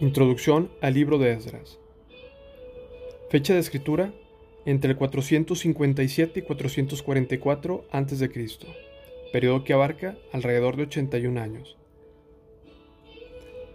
Introducción 0.00 0.70
al 0.80 0.94
libro 0.94 1.18
de 1.18 1.32
Esdras. 1.32 1.78
Fecha 3.30 3.54
de 3.54 3.60
escritura 3.60 4.12
entre 4.66 4.90
el 4.90 4.96
457 4.96 6.40
y 6.40 6.42
444 6.42 7.84
a.C., 7.90 8.30
periodo 9.32 9.64
que 9.64 9.72
abarca 9.72 10.16
alrededor 10.32 10.76
de 10.76 10.82
81 10.84 11.40
años. 11.40 11.76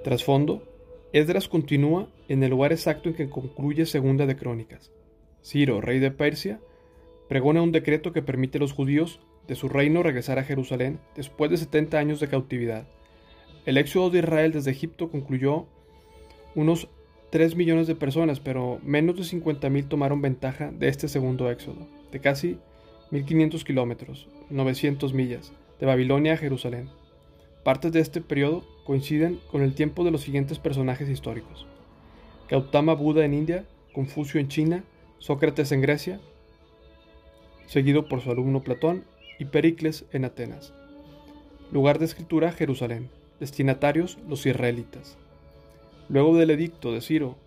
Trasfondo, 0.03 0.63
Esdras 1.13 1.47
continúa 1.47 2.09
en 2.27 2.43
el 2.43 2.51
lugar 2.51 2.71
exacto 2.71 3.09
en 3.09 3.15
que 3.15 3.29
concluye 3.29 3.85
Segunda 3.85 4.25
de 4.25 4.35
Crónicas. 4.35 4.91
Ciro, 5.43 5.81
rey 5.81 5.99
de 5.99 6.11
Persia, 6.11 6.59
pregona 7.31 7.61
un 7.61 7.71
decreto 7.71 8.11
que 8.11 8.21
permite 8.21 8.57
a 8.57 8.59
los 8.59 8.73
judíos 8.73 9.21
de 9.47 9.55
su 9.55 9.69
reino 9.69 10.03
regresar 10.03 10.37
a 10.37 10.43
Jerusalén 10.43 10.99
después 11.15 11.49
de 11.49 11.55
70 11.55 11.97
años 11.97 12.19
de 12.19 12.27
cautividad. 12.27 12.85
El 13.65 13.77
éxodo 13.77 14.09
de 14.09 14.19
Israel 14.19 14.51
desde 14.51 14.71
Egipto 14.71 15.09
concluyó 15.09 15.65
unos 16.55 16.89
3 17.29 17.55
millones 17.55 17.87
de 17.87 17.95
personas, 17.95 18.41
pero 18.41 18.81
menos 18.83 19.15
de 19.15 19.23
50.000 19.23 19.87
tomaron 19.87 20.21
ventaja 20.21 20.73
de 20.73 20.89
este 20.89 21.07
segundo 21.07 21.49
éxodo, 21.49 21.87
de 22.11 22.19
casi 22.19 22.57
1.500 23.13 23.63
kilómetros, 23.63 24.27
900 24.49 25.13
millas, 25.13 25.53
de 25.79 25.85
Babilonia 25.85 26.33
a 26.33 26.37
Jerusalén. 26.37 26.89
Partes 27.63 27.93
de 27.93 28.01
este 28.01 28.19
periodo 28.19 28.65
coinciden 28.83 29.39
con 29.49 29.61
el 29.61 29.73
tiempo 29.73 30.03
de 30.03 30.11
los 30.11 30.19
siguientes 30.19 30.59
personajes 30.59 31.07
históricos. 31.07 31.65
Gautama 32.49 32.93
Buda 32.93 33.23
en 33.23 33.33
India, 33.33 33.63
Confucio 33.93 34.41
en 34.41 34.49
China, 34.49 34.83
Sócrates 35.19 35.71
en 35.71 35.79
Grecia, 35.79 36.19
seguido 37.71 38.09
por 38.09 38.19
su 38.19 38.29
alumno 38.29 38.63
Platón, 38.63 39.05
y 39.39 39.45
Pericles 39.45 40.03
en 40.11 40.25
Atenas. 40.25 40.73
Lugar 41.71 41.99
de 41.99 42.05
escritura 42.05 42.51
Jerusalén. 42.51 43.09
Destinatarios 43.39 44.17
los 44.27 44.45
israelitas. 44.45 45.17
Luego 46.09 46.35
del 46.35 46.49
edicto 46.49 46.91
de 46.91 46.99
Ciro, 46.99 47.37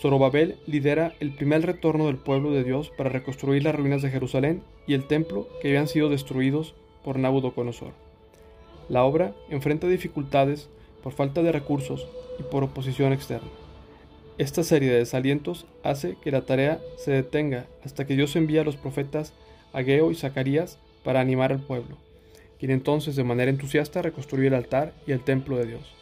Zorobabel 0.00 0.60
lidera 0.66 1.14
el 1.18 1.34
primer 1.34 1.66
retorno 1.66 2.06
del 2.06 2.16
pueblo 2.16 2.52
de 2.52 2.62
Dios 2.62 2.92
para 2.96 3.10
reconstruir 3.10 3.64
las 3.64 3.74
ruinas 3.74 4.02
de 4.02 4.10
Jerusalén 4.10 4.62
y 4.86 4.94
el 4.94 5.08
templo 5.08 5.48
que 5.60 5.68
habían 5.68 5.88
sido 5.88 6.08
destruidos 6.08 6.76
por 7.02 7.18
Nabucodonosor. 7.18 7.94
La 8.88 9.02
obra 9.02 9.34
enfrenta 9.50 9.88
dificultades 9.88 10.70
por 11.02 11.12
falta 11.12 11.42
de 11.42 11.50
recursos 11.50 12.06
y 12.38 12.44
por 12.44 12.62
oposición 12.62 13.12
externa. 13.12 13.48
Esta 14.38 14.62
serie 14.62 14.92
de 14.92 14.98
desalientos 14.98 15.66
hace 15.82 16.16
que 16.22 16.30
la 16.30 16.42
tarea 16.42 16.80
se 16.96 17.10
detenga 17.10 17.66
hasta 17.84 18.06
que 18.06 18.14
Dios 18.14 18.36
envía 18.36 18.60
a 18.60 18.64
los 18.64 18.76
profetas 18.76 19.34
Ageo 19.72 20.12
y 20.12 20.14
Zacarías 20.14 20.78
para 21.02 21.18
animar 21.18 21.50
al 21.50 21.58
pueblo, 21.58 21.96
quien 22.60 22.70
entonces 22.70 23.16
de 23.16 23.24
manera 23.24 23.50
entusiasta 23.50 24.00
reconstruye 24.00 24.46
el 24.46 24.54
altar 24.54 24.94
y 25.08 25.12
el 25.12 25.24
templo 25.24 25.56
de 25.56 25.66
Dios. 25.66 25.92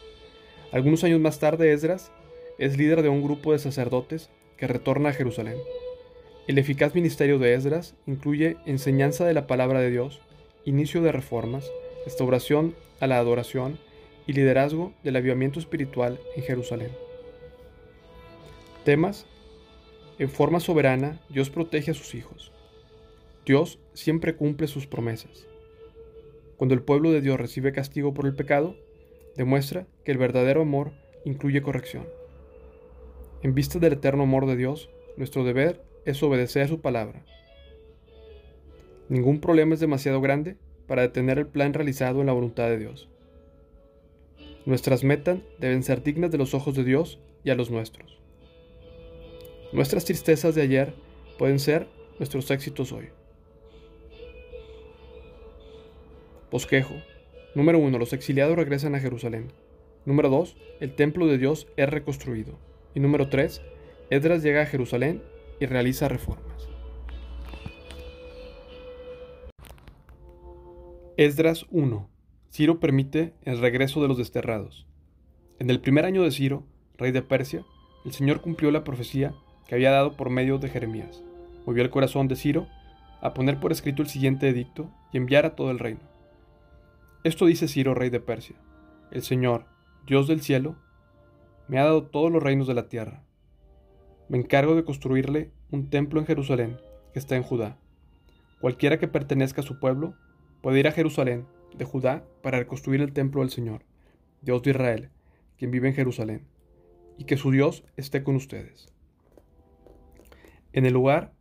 Algunos 0.71 1.03
años 1.03 1.19
más 1.19 1.39
tarde, 1.39 1.73
Esdras 1.73 2.11
es 2.59 2.77
líder 2.77 3.01
de 3.01 3.09
un 3.09 3.23
grupo 3.23 3.53
de 3.53 3.59
sacerdotes 3.59 4.29
que 4.55 4.67
retorna 4.67 5.09
a 5.09 5.13
Jerusalén. 5.13 5.57
El 6.47 6.59
eficaz 6.59 6.93
ministerio 6.93 7.39
de 7.39 7.55
Esdras 7.55 7.95
incluye 8.05 8.57
enseñanza 8.67 9.25
de 9.25 9.33
la 9.33 9.47
palabra 9.47 9.79
de 9.79 9.89
Dios, 9.89 10.21
inicio 10.63 11.01
de 11.01 11.11
reformas, 11.11 11.71
restauración 12.05 12.75
a 12.99 13.07
la 13.07 13.17
adoración 13.17 13.79
y 14.27 14.33
liderazgo 14.33 14.93
del 15.03 15.15
avivamiento 15.15 15.59
espiritual 15.59 16.19
en 16.35 16.43
Jerusalén. 16.43 17.06
Temas. 18.87 19.25
En 20.17 20.29
forma 20.29 20.61
soberana, 20.61 21.19
Dios 21.27 21.49
protege 21.49 21.91
a 21.91 21.93
sus 21.93 22.15
hijos. 22.15 22.53
Dios 23.45 23.79
siempre 23.93 24.37
cumple 24.37 24.67
sus 24.67 24.87
promesas. 24.87 25.45
Cuando 26.55 26.73
el 26.73 26.81
pueblo 26.81 27.11
de 27.11 27.19
Dios 27.19 27.37
recibe 27.37 27.73
castigo 27.73 28.13
por 28.13 28.25
el 28.25 28.33
pecado, 28.33 28.77
demuestra 29.35 29.87
que 30.05 30.13
el 30.13 30.17
verdadero 30.17 30.61
amor 30.61 30.93
incluye 31.25 31.61
corrección. 31.61 32.07
En 33.43 33.53
vista 33.53 33.77
del 33.77 33.91
eterno 33.91 34.23
amor 34.23 34.45
de 34.45 34.55
Dios, 34.55 34.89
nuestro 35.17 35.43
deber 35.43 35.83
es 36.05 36.23
obedecer 36.23 36.61
a 36.61 36.69
su 36.69 36.79
palabra. 36.79 37.25
Ningún 39.09 39.41
problema 39.41 39.73
es 39.73 39.81
demasiado 39.81 40.21
grande 40.21 40.55
para 40.87 41.01
detener 41.01 41.39
el 41.39 41.47
plan 41.47 41.73
realizado 41.73 42.21
en 42.21 42.27
la 42.27 42.31
voluntad 42.31 42.69
de 42.69 42.77
Dios. 42.77 43.09
Nuestras 44.65 45.03
metas 45.03 45.39
deben 45.59 45.83
ser 45.83 46.03
dignas 46.03 46.31
de 46.31 46.37
los 46.37 46.53
ojos 46.53 46.73
de 46.73 46.85
Dios 46.85 47.19
y 47.43 47.49
a 47.49 47.55
los 47.55 47.69
nuestros. 47.69 48.16
Nuestras 49.73 50.05
tristezas 50.05 50.55
de 50.55 50.61
ayer 50.61 50.93
pueden 51.37 51.59
ser 51.59 51.87
nuestros 52.19 52.49
éxitos 52.51 52.91
hoy. 52.91 53.09
Bosquejo 56.49 56.95
Número 57.57 57.79
1. 57.79 57.97
Los 57.97 58.13
exiliados 58.13 58.55
regresan 58.55 58.93
a 58.93 58.99
Jerusalén. 58.99 59.51
Número 60.05 60.29
2. 60.29 60.55
El 60.79 60.93
templo 60.93 61.25
de 61.25 61.39
Dios 61.39 61.67
es 61.75 61.89
reconstruido. 61.89 62.59
Y 62.93 62.99
número 62.99 63.29
3. 63.29 63.63
Esdras 64.11 64.43
llega 64.43 64.61
a 64.61 64.67
Jerusalén 64.67 65.23
y 65.59 65.65
realiza 65.65 66.07
reformas. 66.07 66.69
Esdras 71.17 71.65
1. 71.71 72.07
Ciro 72.51 72.79
permite 72.79 73.33
el 73.41 73.59
regreso 73.59 74.03
de 74.03 74.07
los 74.07 74.19
desterrados. 74.19 74.85
En 75.57 75.71
el 75.71 75.81
primer 75.81 76.05
año 76.05 76.21
de 76.21 76.29
Ciro, 76.29 76.63
rey 76.99 77.11
de 77.11 77.23
Persia, 77.23 77.65
el 78.05 78.13
Señor 78.13 78.41
cumplió 78.41 78.69
la 78.69 78.83
profecía 78.83 79.33
que 79.67 79.75
había 79.75 79.91
dado 79.91 80.13
por 80.13 80.29
medio 80.29 80.57
de 80.57 80.69
Jeremías. 80.69 81.23
Movió 81.65 81.83
el 81.83 81.89
corazón 81.89 82.27
de 82.27 82.35
Ciro 82.35 82.67
a 83.21 83.33
poner 83.33 83.59
por 83.59 83.71
escrito 83.71 84.01
el 84.01 84.09
siguiente 84.09 84.47
edicto 84.47 84.89
y 85.11 85.17
enviar 85.17 85.45
a 85.45 85.55
todo 85.55 85.71
el 85.71 85.79
reino. 85.79 85.99
Esto 87.23 87.45
dice 87.45 87.67
Ciro, 87.67 87.93
rey 87.93 88.09
de 88.09 88.19
Persia. 88.19 88.55
El 89.11 89.21
Señor, 89.21 89.65
Dios 90.05 90.27
del 90.27 90.41
cielo, 90.41 90.75
me 91.67 91.79
ha 91.79 91.83
dado 91.83 92.03
todos 92.05 92.31
los 92.31 92.41
reinos 92.41 92.67
de 92.67 92.73
la 92.73 92.87
tierra. 92.87 93.23
Me 94.29 94.37
encargo 94.37 94.75
de 94.75 94.85
construirle 94.85 95.51
un 95.71 95.89
templo 95.89 96.19
en 96.19 96.25
Jerusalén, 96.25 96.77
que 97.11 97.19
está 97.19 97.35
en 97.35 97.43
Judá. 97.43 97.77
Cualquiera 98.61 98.97
que 98.97 99.07
pertenezca 99.07 99.61
a 99.61 99.65
su 99.65 99.79
pueblo 99.79 100.15
puede 100.61 100.79
ir 100.79 100.87
a 100.87 100.91
Jerusalén, 100.91 101.45
de 101.75 101.85
Judá, 101.85 102.23
para 102.41 102.59
reconstruir 102.59 103.01
el 103.01 103.13
templo 103.13 103.41
del 103.41 103.49
Señor, 103.49 103.83
Dios 104.41 104.63
de 104.63 104.71
Israel, 104.71 105.09
quien 105.57 105.71
vive 105.71 105.89
en 105.89 105.95
Jerusalén, 105.95 106.47
y 107.17 107.25
que 107.25 107.37
su 107.37 107.51
Dios 107.51 107.83
esté 107.97 108.23
con 108.23 108.35
ustedes. 108.35 108.93
En 110.77 110.85
el 110.85 110.93
lugar 110.93 111.33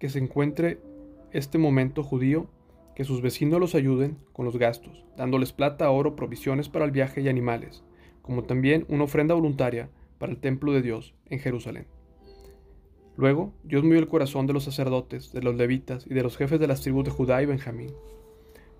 que 0.00 0.08
se 0.08 0.18
encuentre 0.18 0.80
este 1.30 1.56
momento 1.56 2.02
judío, 2.02 2.50
que 2.96 3.04
sus 3.04 3.22
vecinos 3.22 3.60
los 3.60 3.76
ayuden 3.76 4.18
con 4.32 4.44
los 4.44 4.58
gastos, 4.58 5.04
dándoles 5.16 5.52
plata, 5.52 5.88
oro, 5.88 6.16
provisiones 6.16 6.68
para 6.68 6.84
el 6.84 6.90
viaje 6.90 7.20
y 7.20 7.28
animales, 7.28 7.84
como 8.22 8.42
también 8.42 8.84
una 8.88 9.04
ofrenda 9.04 9.36
voluntaria 9.36 9.88
para 10.18 10.32
el 10.32 10.38
templo 10.38 10.72
de 10.72 10.82
Dios 10.82 11.14
en 11.26 11.38
Jerusalén. 11.38 11.86
Luego, 13.16 13.52
Dios 13.62 13.84
movió 13.84 14.00
el 14.00 14.08
corazón 14.08 14.48
de 14.48 14.52
los 14.52 14.64
sacerdotes, 14.64 15.30
de 15.32 15.42
los 15.42 15.54
levitas 15.54 16.04
y 16.08 16.14
de 16.14 16.24
los 16.24 16.36
jefes 16.36 16.58
de 16.58 16.66
las 16.66 16.80
tribus 16.80 17.04
de 17.04 17.12
Judá 17.12 17.40
y 17.40 17.46
Benjamín, 17.46 17.92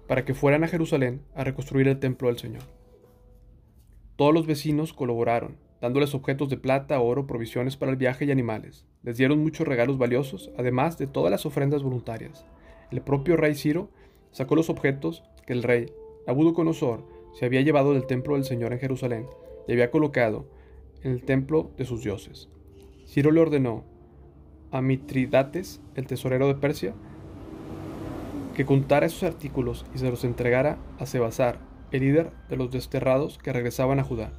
para 0.09 0.25
que 0.25 0.35
fueran 0.35 0.65
a 0.65 0.69
Jerusalén 0.69 1.23
a 1.37 1.45
reconstruir 1.45 1.87
el 1.87 2.01
templo 2.01 2.27
del 2.27 2.39
Señor. 2.39 2.65
Todos 4.17 4.35
los 4.35 4.49
vecinos 4.49 4.95
colaboraron, 4.95 5.59
dándoles 5.83 6.15
objetos 6.15 6.49
de 6.49 6.57
plata, 6.57 7.01
oro, 7.01 7.27
provisiones 7.27 7.77
para 7.77 7.91
el 7.91 7.99
viaje 7.99 8.25
y 8.25 8.31
animales. 8.31 8.87
Les 9.03 9.17
dieron 9.17 9.41
muchos 9.41 9.67
regalos 9.67 9.99
valiosos, 9.99 10.53
además 10.57 10.97
de 10.97 11.09
todas 11.09 11.33
las 11.33 11.45
ofrendas 11.45 11.83
voluntarias. 11.83 12.47
El 12.93 13.03
propio 13.03 13.37
rey 13.37 13.57
Ciro 13.57 13.91
sacó 14.31 14.55
los 14.55 14.71
objetos 14.71 15.25
que 15.45 15.53
el 15.53 15.65
rey 15.65 15.93
Nabucodonosor 16.29 17.05
se 17.33 17.47
había 17.47 17.63
llevado 17.63 17.95
del 17.95 18.07
templo 18.07 18.37
del 18.37 18.45
Señor 18.45 18.73
en 18.73 18.79
Jerusalén 18.79 19.27
y 19.67 19.73
había 19.73 19.91
colocado 19.91 20.47
en 21.03 21.11
el 21.11 21.25
templo 21.25 21.73
de 21.77 21.85
sus 21.85 22.05
dioses. 22.05 22.49
Ciro 23.05 23.33
le 23.33 23.41
ordenó 23.41 23.85
a 24.71 24.81
Mitridates, 24.83 25.81
el 25.97 26.07
tesorero 26.07 26.47
de 26.47 26.55
Persia, 26.55 26.95
que 28.55 28.65
contara 28.65 29.07
esos 29.07 29.25
artículos 29.25 29.85
y 29.97 29.99
se 29.99 30.09
los 30.09 30.23
entregara 30.23 30.79
a 31.01 31.07
Sebasar, 31.07 31.59
el 31.91 32.03
líder 32.03 32.31
de 32.49 32.57
los 32.57 32.71
desterrados 32.71 33.39
que 33.39 33.53
regresaban 33.53 33.99
a 33.99 34.05
Judá. 34.05 34.33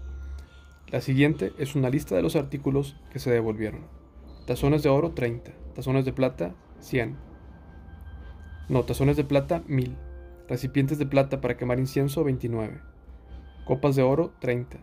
La 0.93 1.01
siguiente 1.01 1.53
es 1.57 1.73
una 1.73 1.89
lista 1.89 2.15
de 2.15 2.21
los 2.21 2.35
artículos 2.35 2.95
que 3.11 3.17
se 3.17 3.31
devolvieron. 3.31 3.81
Tazones 4.45 4.83
de 4.83 4.89
oro 4.89 5.13
30, 5.13 5.51
tazones 5.73 6.05
de 6.05 6.13
plata 6.13 6.53
100, 6.81 7.17
no, 8.69 8.83
tazones 8.83 9.17
de 9.17 9.23
plata, 9.23 9.63
1000. 9.67 9.97
Recipientes 10.47 10.99
de 10.99 11.07
plata 11.07 11.41
para 11.41 11.57
quemar 11.57 11.79
incienso, 11.79 12.23
29. 12.23 12.79
Copas 13.65 13.95
de 13.95 14.03
oro, 14.03 14.33
30. 14.39 14.77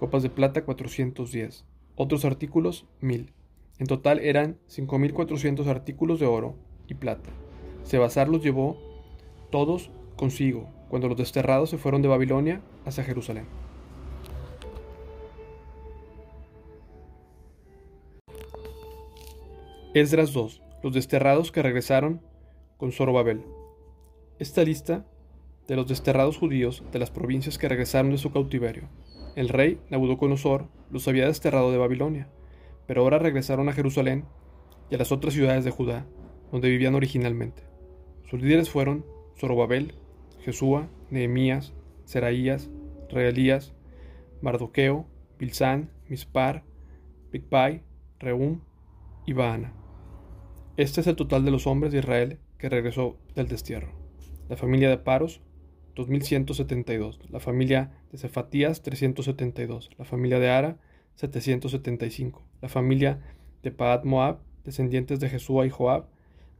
Copas 0.00 0.22
de 0.22 0.30
plata, 0.30 0.64
410. 0.64 1.66
Otros 1.96 2.24
artículos, 2.24 2.86
1000. 3.02 3.34
En 3.78 3.86
total 3.86 4.20
eran 4.20 4.56
5.400 4.68 5.66
artículos 5.66 6.18
de 6.18 6.26
oro 6.26 6.56
y 6.88 6.94
plata. 6.94 7.28
Sebasar 7.84 8.28
los 8.28 8.42
llevó 8.42 8.78
todos 9.50 9.90
consigo 10.16 10.70
cuando 10.88 11.08
los 11.08 11.18
desterrados 11.18 11.68
se 11.68 11.76
fueron 11.76 12.00
de 12.00 12.08
Babilonia 12.08 12.62
hacia 12.86 13.04
Jerusalén. 13.04 13.61
Esdras 19.94 20.32
2. 20.32 20.62
Los 20.82 20.94
desterrados 20.94 21.52
que 21.52 21.60
regresaron 21.60 22.22
con 22.78 22.92
Zorobabel. 22.92 23.44
Esta 24.38 24.64
lista 24.64 25.04
de 25.68 25.76
los 25.76 25.86
desterrados 25.86 26.38
judíos 26.38 26.82
de 26.90 26.98
las 26.98 27.10
provincias 27.10 27.58
que 27.58 27.68
regresaron 27.68 28.10
de 28.10 28.16
su 28.16 28.32
cautiverio. 28.32 28.88
El 29.36 29.50
rey 29.50 29.82
Nabucodonosor 29.90 30.66
los 30.90 31.06
había 31.08 31.26
desterrado 31.26 31.70
de 31.72 31.76
Babilonia, 31.76 32.30
pero 32.86 33.02
ahora 33.02 33.18
regresaron 33.18 33.68
a 33.68 33.74
Jerusalén 33.74 34.24
y 34.90 34.94
a 34.94 34.98
las 34.98 35.12
otras 35.12 35.34
ciudades 35.34 35.62
de 35.62 35.70
Judá, 35.70 36.06
donde 36.50 36.70
vivían 36.70 36.94
originalmente. 36.94 37.62
Sus 38.30 38.40
líderes 38.40 38.70
fueron 38.70 39.04
Zorobabel, 39.38 39.92
Jesúa, 40.40 40.88
Nehemías, 41.10 41.74
Seraías, 42.06 42.70
Reelías, 43.10 43.74
Mardoqueo, 44.40 45.04
Bilsán, 45.38 45.90
Mispar, 46.08 46.64
Bigpai, 47.30 47.82
Reum 48.20 48.60
y 49.26 49.34
Baana. 49.34 49.81
Este 50.82 51.00
es 51.00 51.06
el 51.06 51.14
total 51.14 51.44
de 51.44 51.52
los 51.52 51.68
hombres 51.68 51.92
de 51.92 52.00
Israel 52.00 52.38
que 52.58 52.68
regresó 52.68 53.16
del 53.36 53.46
destierro. 53.46 53.92
La 54.48 54.56
familia 54.56 54.90
de 54.90 54.98
Paros, 54.98 55.40
2172. 55.94 57.20
La 57.30 57.38
familia 57.38 57.92
de 58.10 58.18
Cefatías, 58.18 58.82
372. 58.82 59.90
La 59.96 60.04
familia 60.04 60.40
de 60.40 60.50
Ara, 60.50 60.78
775. 61.14 62.42
La 62.60 62.68
familia 62.68 63.20
de 63.62 63.70
Paad 63.70 64.02
Moab, 64.02 64.40
descendientes 64.64 65.20
de 65.20 65.28
Jesúa 65.28 65.66
y 65.66 65.70
Joab, 65.70 66.08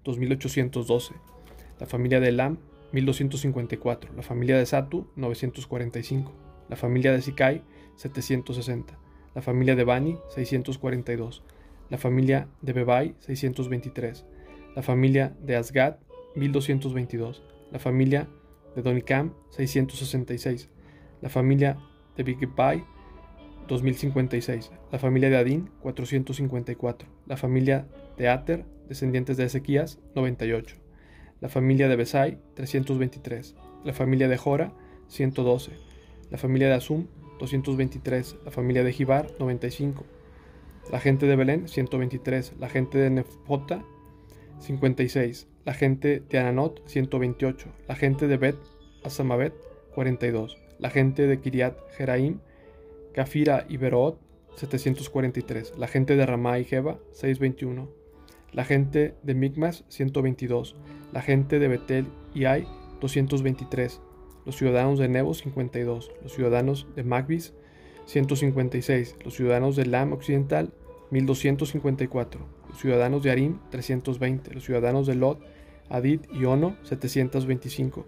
2812. 0.04 1.14
La 1.80 1.86
familia 1.86 2.20
de 2.20 2.28
Elam, 2.28 2.58
1254. 2.92 4.12
La 4.14 4.22
familia 4.22 4.56
de 4.56 4.66
Satu, 4.66 5.10
945. 5.16 6.32
La 6.69 6.76
familia 6.76 7.10
de 7.10 7.22
Sikai, 7.22 7.62
760. 7.96 8.96
La 9.34 9.42
familia 9.42 9.74
de 9.74 9.82
Bani, 9.82 10.16
642. 10.28 11.42
La 11.93 11.99
familia 11.99 12.49
de 12.62 12.73
Bebai, 12.73 13.15
623. 13.19 14.25
La 14.75 14.81
familia 14.81 15.37
de 15.43 15.56
Asgad, 15.56 15.99
1222. 16.37 17.43
La 17.71 17.79
familia 17.79 18.31
de 18.75 18.81
Donicam, 18.81 19.35
666. 19.50 20.71
La 21.21 21.29
familia 21.29 21.77
de 22.17 22.23
Bigbai, 22.23 22.83
2056. 23.69 24.73
La 24.91 24.99
familia 24.99 25.29
de 25.29 25.37
Adín, 25.37 25.69
454. 25.83 27.06
La 27.27 27.37
familia 27.37 27.87
de 28.17 28.31
Ater, 28.31 28.65
descendientes 28.89 29.37
de 29.37 29.44
Ezequías, 29.44 29.99
98. 30.15 30.77
La 31.43 31.50
familia 31.50 31.89
de 31.89 31.97
Besai, 31.97 32.39
323. 32.55 33.55
La 33.85 33.93
familia 33.93 34.29
de 34.29 34.39
Jora, 34.39 34.73
112. 35.09 35.73
La 36.31 36.39
familia 36.39 36.69
de 36.69 36.75
Asum, 36.75 37.09
223. 37.39 38.37
La 38.47 38.50
familia 38.50 38.83
de 38.83 38.94
Jibar, 38.94 39.31
95. 39.39 40.21
La 40.93 41.00
gente 41.00 41.25
de 41.25 41.37
Belén, 41.37 41.69
123. 41.69 42.53
La 42.61 42.69
gente 42.69 42.99
de 42.99 43.09
Nefota, 43.09 43.83
56. 44.61 45.49
La 45.65 45.73
gente 45.73 46.21
de 46.21 46.39
Ananot, 46.39 46.87
128. 46.87 47.67
La 47.89 47.97
gente 47.97 48.29
de 48.29 48.37
Bet 48.37 48.56
Asamabet, 49.03 49.55
42. 49.94 50.59
La 50.79 50.91
gente 50.91 51.27
de 51.27 51.41
Kiriat 51.41 51.79
Jeraim, 51.97 52.41
Kafira 53.15 53.65
y 53.71 53.79
Beroot, 53.79 54.19
743. 54.56 55.79
La 55.79 55.89
gente 55.89 56.15
de 56.15 56.27
Ramá 56.27 56.59
y 56.59 56.65
Jeba, 56.65 56.99
621. 57.12 57.89
La 58.53 58.67
gente 58.67 59.15
de 59.23 59.35
Migmas, 59.35 59.85
122. 59.89 60.77
La 61.11 61.23
gente 61.23 61.59
de 61.59 61.69
Betel 61.69 62.06
y 62.35 62.44
Ai, 62.44 62.67
223. 63.00 63.99
Los 64.44 64.56
ciudadanos 64.56 64.99
de 64.99 65.09
Nebo, 65.09 65.33
52. 65.33 66.12
Los 66.23 66.35
ciudadanos 66.35 66.87
de 66.94 67.03
Magbis, 67.03 67.55
156. 68.05 69.17
Los 69.25 69.35
ciudadanos 69.35 69.75
de 69.77 69.87
Lam 69.87 70.12
Occidental, 70.12 70.75
1254. 71.12 72.41
Los 72.69 72.79
ciudadanos 72.79 73.23
de 73.23 73.31
Arim, 73.31 73.59
320. 73.70 74.53
Los 74.55 74.64
ciudadanos 74.64 75.06
de 75.06 75.14
Lot, 75.14 75.41
Adid 75.88 76.23
y 76.32 76.44
Ono, 76.44 76.76
725 76.82 78.05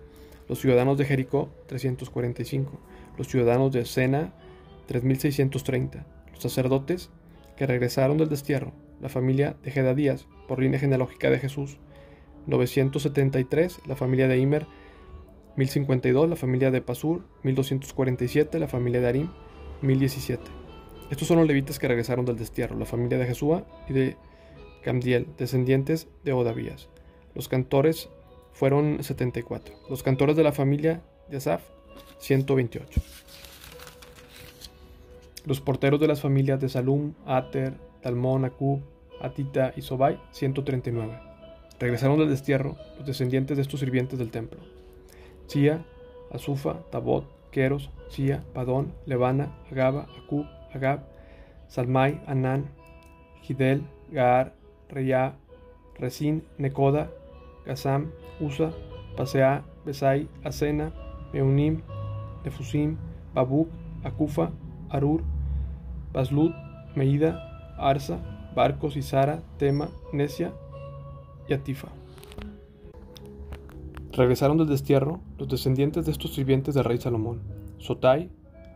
los 0.49 0.61
ciudadanos 0.61 0.99
de 0.99 1.05
Jericó 1.05 1.51
345, 1.67 2.79
los 3.17 3.29
ciudadanos 3.29 3.73
de 3.73 3.85
Sena 3.85 4.33
3630, 4.87 6.07
los 6.33 6.43
sacerdotes 6.43 7.11
que 7.57 7.67
regresaron 7.67 8.19
del 8.19 8.29
destierro, 8.29 8.73
la 9.01 9.09
familia 9.09 9.57
de 9.63 9.71
Gedadías 9.71 10.27
por 10.49 10.61
línea 10.61 10.79
genealógica 10.79 11.31
de 11.31 11.39
Jesús 11.39 11.79
973, 12.47 13.81
la 13.87 13.97
familia 13.97 14.29
de 14.29 14.39
Imer 14.39 14.67
1052, 15.57 16.29
la 16.29 16.37
familia 16.37 16.71
de 16.71 16.83
Pasur 16.83 17.25
1247, 17.43 18.59
la 18.59 18.69
familia 18.69 19.01
de 19.01 19.09
Arim 19.09 19.29
1017. 19.81 20.64
Estos 21.15 21.29
son 21.29 21.39
los 21.39 21.47
levitas 21.47 21.79
que 21.79 21.87
regresaron 21.87 22.25
del 22.25 22.37
destierro, 22.37 22.77
la 22.77 22.87
familia 22.87 23.19
de 23.19 23.27
Jesúa 23.27 23.63
y 23.89 23.93
de 23.93 24.17
Camdiel, 24.83 25.29
descendientes 25.39 26.09
de 26.25 26.33
Odavías. 26.33 26.89
Los 27.37 27.47
cantores 27.47 28.09
fueron 28.53 29.01
74. 29.01 29.77
Los 29.89 30.03
cantores 30.03 30.35
de 30.35 30.43
la 30.43 30.51
familia 30.51 31.03
de 31.31 31.37
Asaf, 31.37 31.63
128. 32.19 33.01
Los 35.47 35.61
porteros 35.61 36.01
de 36.01 36.09
las 36.09 36.21
familias 36.21 36.61
de 36.61 36.69
Salum, 36.69 37.15
Ater, 37.27 37.75
Talmón, 38.03 38.45
Acub, 38.45 38.81
Atita 39.21 39.73
y 39.77 39.83
Sobai, 39.83 40.21
139. 40.33 41.17
Regresaron 41.79 42.19
del 42.19 42.31
destierro 42.31 42.75
los 42.99 43.07
descendientes 43.07 43.57
de 43.57 43.63
estos 43.63 43.79
sirvientes 43.79 44.19
del 44.19 44.33
templo. 44.33 44.59
Sia, 45.47 45.85
Azufa, 46.33 46.81
Tabot, 46.91 47.25
Queros, 47.53 47.91
Sia, 48.09 48.43
Padón, 48.53 48.93
Levana, 49.07 49.57
Agaba, 49.71 50.09
Acub, 50.21 50.47
Agab, 50.75 51.01
Salmai, 51.69 52.21
Anán, 52.27 52.69
Gidel, 53.43 53.83
Gaar, 54.11 54.53
Reyá, 54.89 55.35
Resín, 55.99 56.43
Necoda, 56.59 57.11
Gazam, 57.65 58.11
Usa, 58.41 58.73
Pasea, 59.17 59.65
Besai, 59.85 60.29
Asena, 60.43 60.93
Meunim, 61.33 61.83
Nefusim, 62.45 62.97
Babuk, 63.35 63.69
Akufa, 64.03 64.51
Arur, 64.91 65.23
Baslut, 66.13 66.55
Meida, 66.95 67.75
Arsa, 67.79 68.19
Barcos, 68.55 68.97
Isara, 68.97 69.41
Tema, 69.59 69.89
Nesia 70.13 70.53
y 71.49 71.55
Atifa. 71.55 71.89
Regresaron 74.13 74.59
del 74.59 74.69
destierro 74.69 75.21
los 75.39 75.49
descendientes 75.49 76.07
de 76.07 76.13
estos 76.13 76.35
sirvientes 76.35 76.75
del 76.75 76.85
rey 76.85 76.99
Salomón: 76.99 77.41
Sotai, 77.79 78.31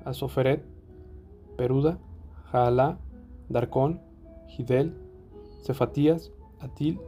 Asoferet, 0.05 0.65
Peruda, 1.59 1.99
Jaalá, 2.53 2.99
Darcón, 3.51 4.01
Gidel, 4.47 4.95
Cefatías, 5.63 6.33
Atil, 6.61 7.01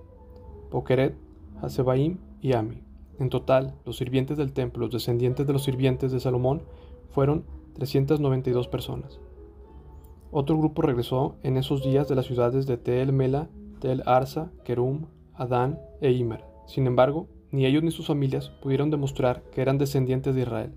Pokeret, 0.70 1.14
Hasebaim 1.62 2.18
y 2.42 2.52
Ami. 2.52 2.82
En 3.18 3.30
total, 3.30 3.74
los 3.86 3.96
sirvientes 3.96 4.36
del 4.36 4.52
templo, 4.52 4.82
los 4.82 4.92
descendientes 4.92 5.46
de 5.46 5.52
los 5.52 5.62
sirvientes 5.62 6.10
de 6.10 6.20
Salomón, 6.20 6.62
fueron 7.10 7.44
392 7.74 8.66
personas. 8.68 9.20
Otro 10.32 10.58
grupo 10.58 10.82
regresó 10.82 11.36
en 11.42 11.56
esos 11.56 11.82
días 11.82 12.08
de 12.08 12.16
las 12.16 12.26
ciudades 12.26 12.66
de 12.66 12.76
Tel 12.76 13.12
Mela, 13.12 13.48
Tel 13.80 14.02
Arsa, 14.04 14.50
Kerum, 14.64 15.06
Adán 15.34 15.78
e 16.00 16.10
Imer. 16.10 16.44
Sin 16.66 16.86
embargo, 16.86 17.28
ni 17.52 17.66
ellos 17.66 17.82
ni 17.82 17.90
sus 17.90 18.06
familias 18.06 18.50
pudieron 18.62 18.90
demostrar 18.90 19.42
que 19.52 19.62
eran 19.62 19.78
descendientes 19.78 20.34
de 20.34 20.42
Israel. 20.42 20.74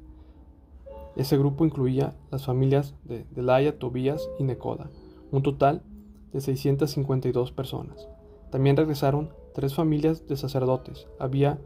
Ese 1.16 1.38
grupo 1.38 1.66
incluía 1.66 2.16
las 2.32 2.46
familias 2.46 2.96
de 3.04 3.26
Delaya, 3.32 3.78
Tobías 3.78 4.30
y 4.40 4.44
Necoda, 4.44 4.90
un 5.32 5.44
total 5.44 5.84
de 6.32 6.42
652 6.42 7.52
personas. 7.52 8.08
También 8.50 8.78
regresaron 8.78 9.30
tres 9.54 9.76
familias 9.76 10.28
de 10.28 10.38
sacerdotes. 10.38 11.08
Había 11.20 11.60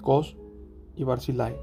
Cos 0.00 0.36
y 0.96 1.04
Barzilai. 1.04 1.56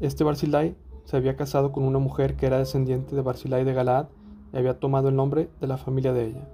Este 0.00 0.24
Barzilai 0.24 0.76
se 1.04 1.16
había 1.16 1.36
casado 1.36 1.72
con 1.72 1.84
una 1.84 1.98
mujer 1.98 2.36
que 2.36 2.46
era 2.46 2.58
descendiente 2.58 3.14
de 3.14 3.22
Barzilai 3.22 3.64
de 3.64 3.74
Galaad 3.74 4.06
y 4.52 4.56
había 4.56 4.78
tomado 4.78 5.08
el 5.08 5.16
nombre 5.16 5.50
de 5.60 5.66
la 5.66 5.76
familia 5.76 6.12
de 6.12 6.26
ella. 6.26 6.48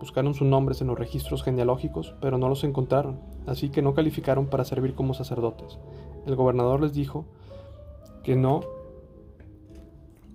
Buscaron 0.00 0.34
sus 0.34 0.46
nombres 0.46 0.80
en 0.80 0.86
los 0.86 0.98
registros 0.98 1.42
genealógicos, 1.42 2.14
pero 2.20 2.38
no 2.38 2.48
los 2.48 2.62
encontraron, 2.62 3.20
así 3.46 3.70
que 3.70 3.82
no 3.82 3.94
calificaron 3.94 4.46
para 4.46 4.64
servir 4.64 4.94
como 4.94 5.14
sacerdotes. 5.14 5.78
El 6.26 6.36
gobernador 6.36 6.80
les 6.80 6.92
dijo 6.92 7.24
que 8.22 8.36
no 8.36 8.60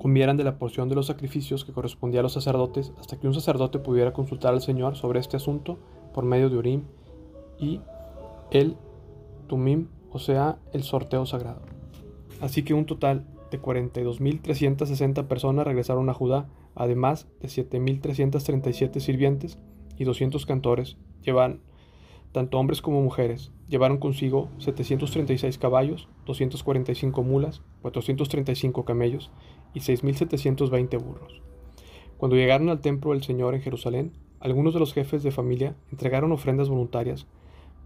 comieran 0.03 0.35
de 0.35 0.43
la 0.43 0.57
porción 0.57 0.89
de 0.89 0.95
los 0.95 1.05
sacrificios 1.05 1.63
que 1.63 1.71
correspondía 1.71 2.19
a 2.19 2.23
los 2.23 2.33
sacerdotes 2.33 2.91
hasta 2.99 3.17
que 3.17 3.25
un 3.25 3.33
sacerdote 3.33 3.79
pudiera 3.79 4.11
consultar 4.11 4.53
al 4.53 4.61
Señor 4.61 4.97
sobre 4.97 5.21
este 5.21 5.37
asunto 5.37 5.79
por 6.13 6.25
medio 6.25 6.49
de 6.49 6.57
Urim 6.57 6.83
y 7.57 7.79
el 8.51 8.75
Tumim, 9.47 9.87
o 10.11 10.19
sea, 10.19 10.59
el 10.73 10.83
sorteo 10.83 11.25
sagrado. 11.25 11.61
Así 12.41 12.63
que 12.63 12.73
un 12.73 12.85
total 12.85 13.25
de 13.49 13.61
42.360 13.61 15.25
personas 15.25 15.65
regresaron 15.65 16.09
a 16.09 16.13
Judá, 16.13 16.49
además 16.75 17.29
de 17.39 17.47
7.337 17.47 18.99
sirvientes 18.99 19.57
y 19.97 20.03
200 20.03 20.45
cantores, 20.45 20.97
llevan 21.21 21.61
tanto 22.33 22.59
hombres 22.59 22.81
como 22.81 23.01
mujeres, 23.01 23.53
llevaron 23.69 23.99
consigo 23.99 24.49
736 24.57 25.57
caballos, 25.57 26.09
245 26.25 27.23
mulas, 27.23 27.61
435 27.83 28.83
camellos 28.83 29.31
y 29.73 29.79
6.720 29.79 31.03
burros. 31.03 31.41
Cuando 32.17 32.35
llegaron 32.35 32.69
al 32.69 32.81
templo 32.81 33.11
del 33.11 33.23
Señor 33.23 33.55
en 33.55 33.61
Jerusalén, 33.61 34.13
algunos 34.39 34.73
de 34.73 34.79
los 34.79 34.93
jefes 34.93 35.23
de 35.23 35.31
familia 35.31 35.75
entregaron 35.91 36.31
ofrendas 36.31 36.69
voluntarias 36.69 37.27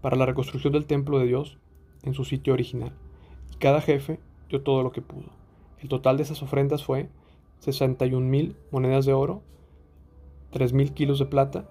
para 0.00 0.16
la 0.16 0.26
reconstrucción 0.26 0.72
del 0.72 0.86
templo 0.86 1.18
de 1.18 1.26
Dios 1.26 1.58
en 2.02 2.14
su 2.14 2.24
sitio 2.24 2.52
original, 2.52 2.92
y 3.52 3.56
cada 3.56 3.80
jefe 3.80 4.20
dio 4.48 4.62
todo 4.62 4.82
lo 4.82 4.92
que 4.92 5.02
pudo. 5.02 5.30
El 5.80 5.88
total 5.88 6.16
de 6.16 6.24
esas 6.24 6.42
ofrendas 6.42 6.84
fue 6.84 7.08
61.000 7.64 8.54
monedas 8.70 9.06
de 9.06 9.12
oro, 9.12 9.42
3.000 10.52 10.94
kilos 10.94 11.18
de 11.18 11.26
plata 11.26 11.68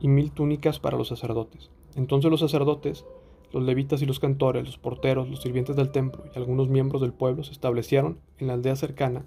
y 0.00 0.08
mil 0.08 0.30
túnicas 0.32 0.78
para 0.78 0.96
los 0.96 1.08
sacerdotes. 1.08 1.70
Entonces 1.96 2.30
los 2.30 2.40
sacerdotes, 2.40 3.04
los 3.52 3.62
levitas 3.62 4.02
y 4.02 4.06
los 4.06 4.20
cantores, 4.20 4.64
los 4.64 4.78
porteros, 4.78 5.28
los 5.28 5.42
sirvientes 5.42 5.76
del 5.76 5.90
templo 5.90 6.24
y 6.34 6.38
algunos 6.38 6.68
miembros 6.68 7.00
del 7.00 7.12
pueblo 7.12 7.42
se 7.44 7.52
establecieron 7.52 8.18
en 8.38 8.46
la 8.46 8.54
aldea 8.54 8.76
cercana 8.76 9.24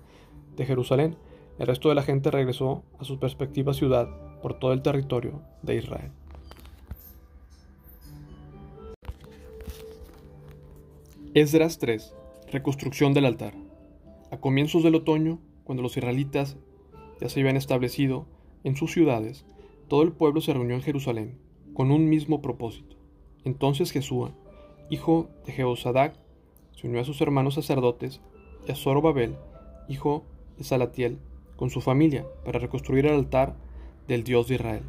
de 0.56 0.66
Jerusalén. 0.66 1.16
El 1.60 1.68
resto 1.68 1.90
de 1.90 1.96
la 1.96 2.04
gente 2.04 2.32
regresó 2.32 2.84
a 3.00 3.04
su 3.04 3.20
perspectiva 3.20 3.74
ciudad 3.74 4.10
por 4.42 4.56
todo 4.56 4.74
el 4.74 4.82
territorio 4.82 5.42
de 5.62 5.78
Israel. 5.78 6.12
Esdras 11.34 11.78
3. 11.78 12.14
Reconstrucción 12.52 13.14
del 13.14 13.26
altar. 13.26 13.54
A 14.32 14.38
comienzos 14.38 14.84
del 14.84 14.96
otoño, 14.96 15.40
cuando 15.64 15.82
los 15.82 15.96
israelitas 15.96 16.58
ya 17.22 17.30
se 17.30 17.40
habían 17.40 17.56
establecido 17.56 18.26
en 18.64 18.76
sus 18.76 18.92
ciudades, 18.92 19.46
todo 19.88 20.04
el 20.04 20.12
pueblo 20.12 20.42
se 20.42 20.54
reunió 20.54 20.76
en 20.76 20.82
Jerusalén 20.82 21.38
con 21.74 21.92
un 21.92 22.10
mismo 22.10 22.42
propósito. 22.42 23.01
Entonces 23.44 23.92
Jesúa, 23.92 24.32
hijo 24.90 25.30
de 25.46 25.54
Jehosadac, 25.54 26.16
se 26.76 26.88
unió 26.88 27.02
a 27.02 27.06
sus 27.06 27.22
hermanos 27.22 27.56
sacerdotes 27.56 28.22
y 28.68 28.72
a 28.72 28.76
Zorobabel, 28.76 29.36
hijo 29.88 30.26
de 30.58 30.64
Salatiel, 30.64 31.20
con 31.56 31.70
su 31.70 31.82
familia, 31.82 32.26
para 32.46 32.60
reconstruir 32.60 33.06
el 33.06 33.14
altar 33.14 33.56
del 34.08 34.24
Dios 34.24 34.48
de 34.48 34.56
Israel. 34.56 34.84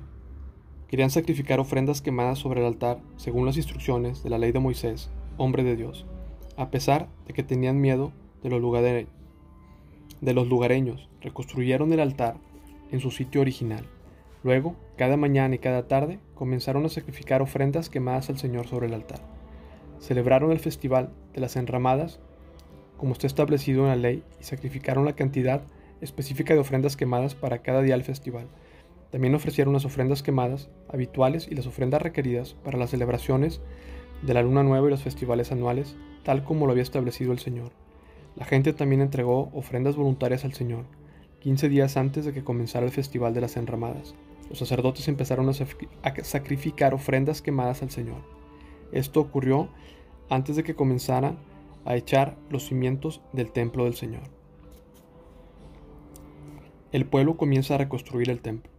Querían 0.88 1.10
sacrificar 1.10 1.60
ofrendas 1.60 2.02
quemadas 2.02 2.38
sobre 2.38 2.60
el 2.60 2.66
altar 2.66 2.98
según 3.16 3.46
las 3.46 3.56
instrucciones 3.56 4.22
de 4.22 4.30
la 4.30 4.38
ley 4.38 4.52
de 4.52 4.58
Moisés, 4.58 5.10
hombre 5.38 5.64
de 5.64 5.76
Dios, 5.76 6.04
a 6.56 6.70
pesar 6.70 7.08
de 7.26 7.32
que 7.32 7.42
tenían 7.42 7.80
miedo 7.80 8.12
de 8.42 8.50
los, 8.50 8.60
lugareños, 8.60 9.08
de 10.20 10.34
los 10.34 10.48
lugareños, 10.48 11.08
reconstruyeron 11.20 11.92
el 11.92 12.00
altar 12.00 12.36
en 12.90 13.00
su 13.00 13.10
sitio 13.10 13.40
original. 13.40 13.86
Luego, 14.44 14.74
cada 14.96 15.16
mañana 15.16 15.54
y 15.54 15.58
cada 15.58 15.86
tarde, 15.86 16.18
comenzaron 16.34 16.84
a 16.84 16.88
sacrificar 16.88 17.42
ofrendas 17.42 17.88
quemadas 17.88 18.28
al 18.28 18.38
Señor 18.38 18.66
sobre 18.66 18.88
el 18.88 18.94
altar. 18.94 19.20
Celebraron 20.00 20.50
el 20.50 20.58
festival 20.58 21.10
de 21.32 21.40
las 21.40 21.54
enramadas, 21.54 22.18
como 22.96 23.12
está 23.12 23.28
establecido 23.28 23.82
en 23.82 23.88
la 23.88 23.96
ley, 23.96 24.24
y 24.40 24.44
sacrificaron 24.44 25.04
la 25.04 25.14
cantidad 25.14 25.62
específica 26.00 26.54
de 26.54 26.60
ofrendas 26.60 26.96
quemadas 26.96 27.36
para 27.36 27.58
cada 27.58 27.82
día 27.82 27.94
del 27.94 28.02
festival. 28.02 28.48
También 29.12 29.34
ofrecieron 29.36 29.74
las 29.74 29.84
ofrendas 29.84 30.24
quemadas 30.24 30.70
habituales 30.88 31.46
y 31.48 31.54
las 31.54 31.66
ofrendas 31.68 32.02
requeridas 32.02 32.54
para 32.64 32.78
las 32.78 32.90
celebraciones 32.90 33.60
de 34.22 34.34
la 34.34 34.42
luna 34.42 34.64
nueva 34.64 34.88
y 34.88 34.90
los 34.90 35.02
festivales 35.02 35.52
anuales, 35.52 35.94
tal 36.24 36.42
como 36.42 36.66
lo 36.66 36.72
había 36.72 36.82
establecido 36.82 37.30
el 37.30 37.38
Señor. 37.38 37.70
La 38.34 38.44
gente 38.44 38.72
también 38.72 39.02
entregó 39.02 39.50
ofrendas 39.52 39.94
voluntarias 39.94 40.44
al 40.44 40.54
Señor, 40.54 40.86
15 41.38 41.68
días 41.68 41.96
antes 41.96 42.24
de 42.24 42.32
que 42.32 42.42
comenzara 42.42 42.86
el 42.86 42.92
festival 42.92 43.34
de 43.34 43.42
las 43.42 43.56
enramadas 43.56 44.14
los 44.52 44.58
sacerdotes 44.58 45.08
empezaron 45.08 45.48
a 45.48 45.54
sacrificar 46.24 46.92
ofrendas 46.92 47.40
quemadas 47.40 47.82
al 47.82 47.88
Señor. 47.88 48.18
Esto 48.92 49.20
ocurrió 49.20 49.70
antes 50.28 50.56
de 50.56 50.62
que 50.62 50.74
comenzaran 50.74 51.38
a 51.86 51.96
echar 51.96 52.36
los 52.50 52.66
cimientos 52.66 53.22
del 53.32 53.50
templo 53.50 53.84
del 53.84 53.94
Señor. 53.94 54.24
El 56.92 57.06
pueblo 57.06 57.38
comienza 57.38 57.76
a 57.76 57.78
reconstruir 57.78 58.28
el 58.28 58.42
templo. 58.42 58.70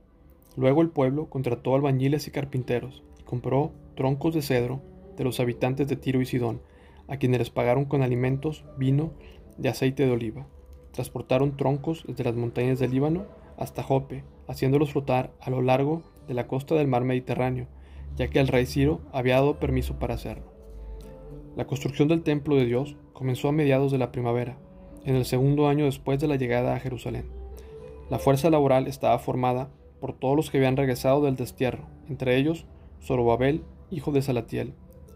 Luego 0.56 0.84
el 0.84 0.92
pueblo 0.92 1.28
contrató 1.28 1.74
albañiles 1.74 2.28
y 2.28 2.32
carpinteros 2.32 3.02
y 3.20 3.24
compró 3.24 3.72
troncos 3.96 4.36
de 4.36 4.44
cedro 4.44 4.80
de 5.18 5.24
los 5.24 5.40
habitantes 5.40 5.88
de 5.88 5.96
Tiro 5.96 6.22
y 6.22 6.28
Sidón, 6.28 6.62
a 7.08 7.18
quienes 7.18 7.40
les 7.40 7.50
pagaron 7.50 7.86
con 7.86 8.04
alimentos, 8.04 8.64
vino 8.78 9.12
y 9.60 9.70
aceite 9.70 10.06
de 10.06 10.12
oliva. 10.12 10.46
Transportaron 10.92 11.58
troncos 11.58 12.04
desde 12.08 12.26
las 12.26 12.36
montañas 12.36 12.78
del 12.78 12.92
Líbano 12.92 13.26
hasta 13.58 13.82
Jope, 13.82 14.24
haciéndolos 14.48 14.92
flotar 14.92 15.32
a 15.40 15.50
lo 15.50 15.62
largo 15.62 16.04
de 16.28 16.34
la 16.34 16.48
costa 16.48 16.76
del 16.76 16.88
mar 16.88 17.04
Mediterráneo, 17.04 17.68
ya 18.16 18.30
que 18.30 18.40
el 18.40 18.48
rey 18.48 18.66
Ciro 18.66 19.02
había 19.12 19.36
dado 19.36 19.60
permiso 19.60 20.00
para 20.00 20.16
hacerlo. 20.16 20.54
La 21.56 21.68
construcción 21.68 22.08
del 22.08 22.24
templo 22.24 22.56
de 22.56 22.66
Dios 22.66 22.96
comenzó 23.14 23.50
a 23.50 23.52
mediados 23.52 23.92
de 23.92 23.98
la 23.98 24.12
primavera, 24.12 24.58
en 25.06 25.16
el 25.16 25.26
segundo 25.26 25.68
año 25.68 25.86
después 25.86 26.20
de 26.20 26.28
la 26.28 26.36
llegada 26.36 26.76
a 26.76 26.80
Jerusalén. 26.80 27.26
La 28.10 28.20
fuerza 28.20 28.50
laboral 28.50 28.88
estaba 28.88 29.20
formada 29.20 29.70
por 30.00 30.14
todos 30.14 30.36
los 30.36 30.50
que 30.50 30.58
habían 30.58 30.78
regresado 30.78 31.22
del 31.22 31.36
destierro, 31.36 31.88
entre 32.10 32.38
ellos 32.38 32.66
Zorobabel, 33.02 33.64
hijo 33.92 34.12
de 34.12 34.22
Salatiel, 34.22 34.74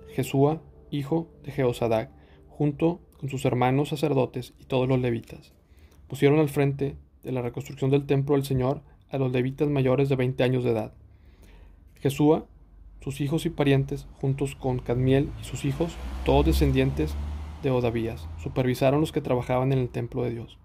Jesúa, 0.10 0.62
hijo 0.92 1.28
de 1.44 1.52
Jeosadac, 1.52 2.10
junto 2.50 3.00
con 3.20 3.30
sus 3.30 3.46
hermanos 3.46 3.90
sacerdotes 3.90 4.54
y 4.60 4.66
todos 4.66 4.88
los 4.88 5.00
levitas. 5.00 5.54
Pusieron 6.08 6.40
al 6.40 6.50
frente 6.50 6.96
de 7.24 7.32
la 7.32 7.42
reconstrucción 7.42 7.92
del 7.92 8.06
templo 8.06 8.36
del 8.36 8.46
Señor 8.46 8.82
a 9.10 9.18
los 9.18 9.32
levitas 9.32 9.68
mayores 9.68 10.10
de 10.10 10.16
20 10.16 10.44
años 10.44 10.64
de 10.64 10.72
edad. 10.72 10.94
Jesúa, 11.96 12.46
sus 13.02 13.22
hijos 13.22 13.46
y 13.46 13.50
parientes, 13.50 14.08
juntos 14.20 14.56
con 14.56 14.80
Cadmiel 14.80 15.30
y 15.42 15.46
sus 15.46 15.66
hijos, 15.66 15.96
todos 16.26 16.46
descendientes 16.46 17.16
de 17.64 17.72
Odavías, 17.72 18.28
supervisaron 18.42 19.02
los 19.02 19.12
que 19.12 19.22
trabajaban 19.22 19.72
en 19.72 19.80
el 19.80 19.90
templo 19.90 20.24
de 20.24 20.32
Dios. 20.32 20.58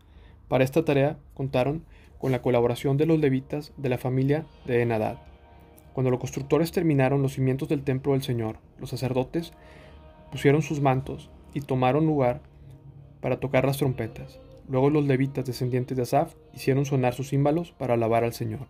Para 0.49 0.65
esta 0.65 0.85
tarea 0.85 1.19
contaron 1.35 1.85
con 2.19 2.33
la 2.33 2.43
colaboración 2.43 2.97
de 2.97 3.07
los 3.07 3.19
levitas 3.19 3.73
de 3.77 3.89
la 3.89 3.99
familia 3.99 4.47
de 4.67 4.83
Enadad. 4.83 5.19
Cuando 5.95 6.11
los 6.11 6.21
constructores 6.21 6.73
terminaron 6.73 7.23
los 7.23 7.35
cimientos 7.35 7.69
del 7.69 7.83
templo 7.83 8.13
del 8.13 8.23
Señor, 8.23 8.59
los 8.79 8.91
sacerdotes 8.91 9.53
pusieron 10.31 10.63
sus 10.63 10.81
mantos 10.81 11.31
y 11.55 11.61
tomaron 11.61 12.07
lugar 12.07 12.41
para 13.21 13.41
tocar 13.41 13.65
las 13.65 13.79
trompetas. 13.79 14.41
Luego 14.69 14.91
los 14.91 15.05
levitas 15.05 15.45
descendientes 15.45 15.97
de 15.97 16.05
Asaf 16.05 16.35
hicieron 16.55 16.85
sonar 16.85 17.15
sus 17.15 17.31
címbalos 17.31 17.73
para 17.73 17.95
alabar 17.95 18.25
al 18.25 18.33
Señor, 18.33 18.67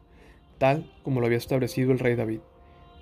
tal 0.59 0.91
como 1.03 1.21
lo 1.21 1.27
había 1.27 1.39
establecido 1.39 1.93
el 1.93 1.99
rey 1.99 2.15
David. 2.15 2.41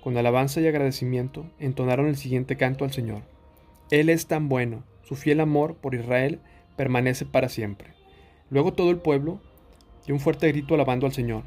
Con 0.03 0.17
alabanza 0.17 0.61
y 0.61 0.67
agradecimiento 0.67 1.45
entonaron 1.59 2.07
el 2.07 2.17
siguiente 2.17 2.57
canto 2.57 2.85
al 2.85 2.91
Señor. 2.91 3.21
Él 3.91 4.09
es 4.09 4.27
tan 4.27 4.49
bueno, 4.49 4.83
su 5.03 5.15
fiel 5.15 5.39
amor 5.39 5.75
por 5.75 5.95
Israel 5.95 6.39
permanece 6.75 7.25
para 7.25 7.49
siempre. 7.49 7.93
Luego 8.49 8.73
todo 8.73 8.89
el 8.91 8.97
pueblo 8.97 9.39
dio 10.05 10.15
un 10.15 10.21
fuerte 10.21 10.47
grito 10.47 10.73
alabando 10.73 11.05
al 11.05 11.13
Señor, 11.13 11.43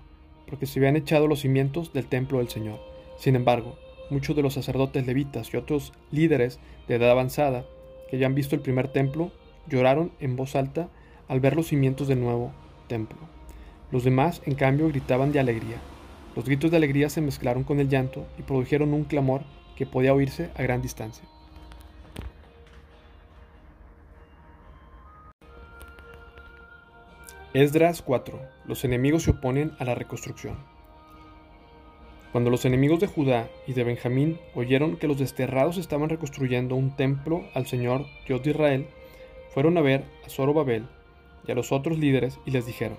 porque 0.46 0.66
se 0.66 0.78
habían 0.78 0.96
echado 0.96 1.26
los 1.26 1.40
cimientos 1.40 1.92
del 1.92 2.06
templo 2.06 2.38
del 2.38 2.48
Señor. 2.48 2.78
Sin 3.18 3.36
embargo, 3.36 3.76
muchos 4.10 4.36
de 4.36 4.42
los 4.42 4.54
sacerdotes 4.54 5.06
levitas 5.06 5.52
y 5.52 5.56
otros 5.56 5.92
líderes 6.10 6.60
de 6.88 6.96
edad 6.96 7.10
avanzada 7.10 7.64
que 8.10 8.18
ya 8.18 8.26
han 8.26 8.34
visto 8.34 8.54
el 8.54 8.62
primer 8.62 8.88
templo 8.88 9.32
lloraron 9.68 10.12
en 10.20 10.36
voz 10.36 10.56
alta 10.56 10.88
al 11.28 11.40
ver 11.40 11.56
los 11.56 11.68
cimientos 11.68 12.08
del 12.08 12.20
nuevo 12.20 12.52
templo. 12.88 13.18
Los 13.90 14.04
demás, 14.04 14.42
en 14.44 14.54
cambio, 14.54 14.88
gritaban 14.88 15.32
de 15.32 15.40
alegría. 15.40 15.76
Los 16.36 16.44
gritos 16.44 16.70
de 16.70 16.76
alegría 16.76 17.08
se 17.08 17.20
mezclaron 17.20 17.64
con 17.64 17.80
el 17.80 17.88
llanto 17.88 18.26
y 18.38 18.42
produjeron 18.42 18.92
un 18.92 19.04
clamor 19.04 19.42
que 19.76 19.86
podía 19.86 20.14
oírse 20.14 20.50
a 20.56 20.62
gran 20.62 20.82
distancia. 20.82 21.24
Esdras 27.52 28.02
4. 28.02 28.40
Los 28.66 28.84
enemigos 28.84 29.22
se 29.22 29.30
oponen 29.30 29.72
a 29.78 29.84
la 29.84 29.94
reconstrucción. 29.94 30.56
Cuando 32.32 32.50
los 32.50 32.64
enemigos 32.64 32.98
de 32.98 33.06
Judá 33.06 33.48
y 33.68 33.74
de 33.74 33.84
Benjamín 33.84 34.40
oyeron 34.56 34.96
que 34.96 35.06
los 35.06 35.20
desterrados 35.20 35.78
estaban 35.78 36.08
reconstruyendo 36.08 36.74
un 36.74 36.96
templo 36.96 37.44
al 37.54 37.68
Señor 37.68 38.06
Dios 38.26 38.42
de 38.42 38.50
Israel, 38.50 38.88
fueron 39.50 39.78
a 39.78 39.82
ver 39.82 40.02
a 40.26 40.28
Zorobabel, 40.28 40.88
y 41.46 41.52
a 41.52 41.54
los 41.54 41.72
otros 41.72 41.98
líderes 41.98 42.40
y 42.44 42.50
les 42.50 42.66
dijeron, 42.66 42.98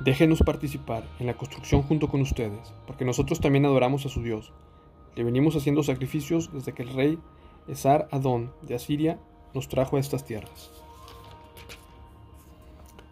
Déjenos 0.00 0.42
participar 0.42 1.04
en 1.18 1.26
la 1.26 1.34
construcción 1.34 1.82
junto 1.82 2.08
con 2.08 2.20
ustedes, 2.20 2.74
porque 2.86 3.06
nosotros 3.06 3.40
también 3.40 3.64
adoramos 3.64 4.04
a 4.04 4.10
su 4.10 4.22
Dios. 4.22 4.52
Le 5.16 5.24
venimos 5.24 5.56
haciendo 5.56 5.82
sacrificios 5.82 6.52
desde 6.52 6.74
que 6.74 6.82
el 6.82 6.92
rey 6.92 7.18
Esar 7.68 8.08
Adón 8.10 8.52
de 8.62 8.74
Asiria 8.74 9.18
nos 9.54 9.68
trajo 9.68 9.96
a 9.96 10.00
estas 10.00 10.24
tierras. 10.24 10.70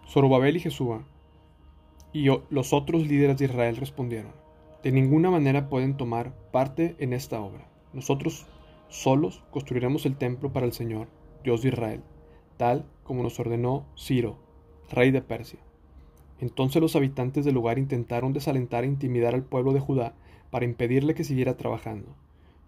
Zorobabel 0.07 0.57
y 0.57 0.61
Jesúa 0.61 1.05
y 2.13 2.27
los 2.51 2.75
otros 2.75 3.07
líderes 3.07 3.39
de 3.39 3.47
Israel 3.47 3.77
respondieron, 3.77 4.33
de 4.83 4.93
ninguna 4.93 5.31
manera 5.31 5.71
pueden 5.71 5.97
tomar 5.97 6.35
parte 6.51 6.97
en 6.99 7.15
esta 7.15 7.41
obra. 7.41 7.67
Nosotros 7.95 8.45
solos 8.91 9.43
construiremos 9.51 10.05
el 10.05 10.17
templo 10.17 10.53
para 10.53 10.67
el 10.67 10.73
Señor, 10.73 11.09
Dios 11.43 11.63
de 11.63 11.69
Israel 11.69 12.03
tal 12.63 12.85
como 13.03 13.25
nos 13.25 13.41
ordenó 13.41 13.87
Ciro, 13.99 14.39
rey 14.89 15.11
de 15.11 15.21
Persia. 15.21 15.59
Entonces 16.39 16.81
los 16.81 16.95
habitantes 16.95 17.45
del 17.45 17.57
lugar 17.57 17.77
intentaron 17.77 18.33
desalentar 18.33 18.85
e 18.85 18.87
intimidar 18.87 19.35
al 19.35 19.43
pueblo 19.43 19.73
de 19.73 19.81
Judá 19.81 20.15
para 20.53 20.65
impedirle 20.65 21.17
que 21.17 21.25
siguiera 21.25 21.57
trabajando. 21.57 22.15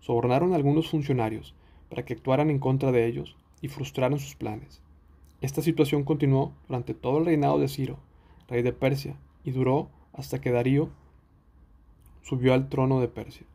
Sobornaron 0.00 0.52
a 0.52 0.56
algunos 0.56 0.90
funcionarios 0.90 1.54
para 1.90 2.04
que 2.04 2.14
actuaran 2.14 2.50
en 2.50 2.58
contra 2.58 2.90
de 2.90 3.06
ellos 3.06 3.36
y 3.60 3.68
frustraran 3.68 4.18
sus 4.18 4.34
planes. 4.34 4.82
Esta 5.40 5.62
situación 5.62 6.02
continuó 6.02 6.54
durante 6.66 6.92
todo 6.92 7.18
el 7.18 7.26
reinado 7.26 7.60
de 7.60 7.68
Ciro, 7.68 7.98
rey 8.48 8.62
de 8.62 8.72
Persia, 8.72 9.14
y 9.44 9.52
duró 9.52 9.90
hasta 10.12 10.40
que 10.40 10.50
Darío 10.50 10.88
subió 12.22 12.52
al 12.52 12.68
trono 12.68 12.98
de 12.98 13.06
Persia. 13.06 13.46